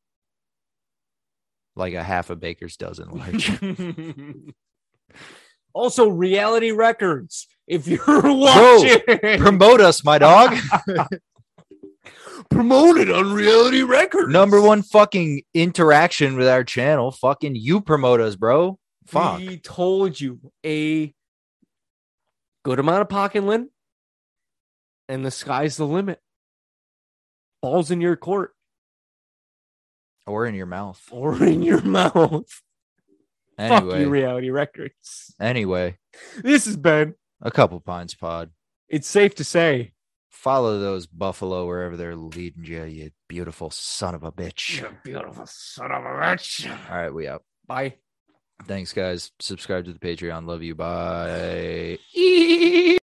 Like 1.77 1.95
a 1.95 2.03
half 2.03 2.31
a 2.31 2.37
baker's 2.37 2.77
dozen 2.77 3.11
large. 3.11 3.51
also, 5.75 6.09
reality 6.09 6.73
records. 6.73 7.47
If 7.67 7.87
you're 7.87 8.01
watching, 8.23 9.01
Promote 9.39 9.81
us, 9.81 10.03
my 10.03 10.19
dog. 10.19 10.57
promoted 12.51 13.11
on 13.11 13.32
reality 13.32 13.82
records. 13.82 14.32
Number 14.32 14.61
one 14.61 14.82
fucking 14.82 15.43
interaction 15.55 16.37
with 16.37 16.49
our 16.49 16.64
channel. 16.64 17.11
Fucking 17.11 17.55
you 17.57 17.80
promote 17.80 18.20
us, 18.20 18.37
bro. 18.37 18.78
Fuck. 19.07 19.39
We 19.39 19.59
told 19.59 20.20
you 20.20 20.41
a 20.64 21.14
good 22.64 22.78
amount 22.78 23.03
of 23.03 23.09
pocket 23.09 23.45
lint, 23.45 23.70
and 25.09 25.24
the 25.24 25.30
sky's 25.30 25.76
the 25.76 25.87
limit. 25.87 26.20
Balls 27.62 27.91
in 27.91 28.01
your 28.01 28.16
court 28.16 28.53
Or 30.26 30.47
in 30.47 30.55
your 30.55 30.66
mouth. 30.66 31.03
or 31.11 31.43
in 31.43 31.62
your 31.62 31.80
mouth. 31.82 32.62
Fuck 33.59 33.84
you, 33.84 34.09
reality 34.11 34.51
records. 34.51 35.34
Anyway, 35.41 35.97
This 36.43 36.66
has 36.66 36.76
been. 36.76 37.14
a 37.41 37.51
couple 37.51 37.80
pints 37.80 38.14
pod. 38.14 38.51
It's 38.89 39.09
safe 39.09 39.34
to 39.37 39.45
say. 39.45 39.93
Follow 40.37 40.78
those 40.78 41.07
buffalo 41.07 41.66
wherever 41.66 41.97
they're 41.97 42.14
leading 42.14 42.64
you, 42.64 42.84
you 42.84 43.11
beautiful 43.26 43.70
son 43.70 44.14
of 44.14 44.22
a 44.22 44.30
bitch. 44.30 44.80
You 44.80 44.89
beautiful 45.03 45.47
son 45.47 45.91
of 45.91 46.05
a 46.05 46.09
bitch. 46.09 46.70
All 46.91 46.97
right, 46.97 47.12
we 47.12 47.26
out. 47.26 47.43
Bye. 47.66 47.95
Thanks, 48.66 48.93
guys. 48.93 49.32
Subscribe 49.41 49.87
to 49.87 49.93
the 49.93 49.99
Patreon. 49.99 50.47
Love 50.47 50.62
you. 50.62 50.74
Bye. 50.74 51.99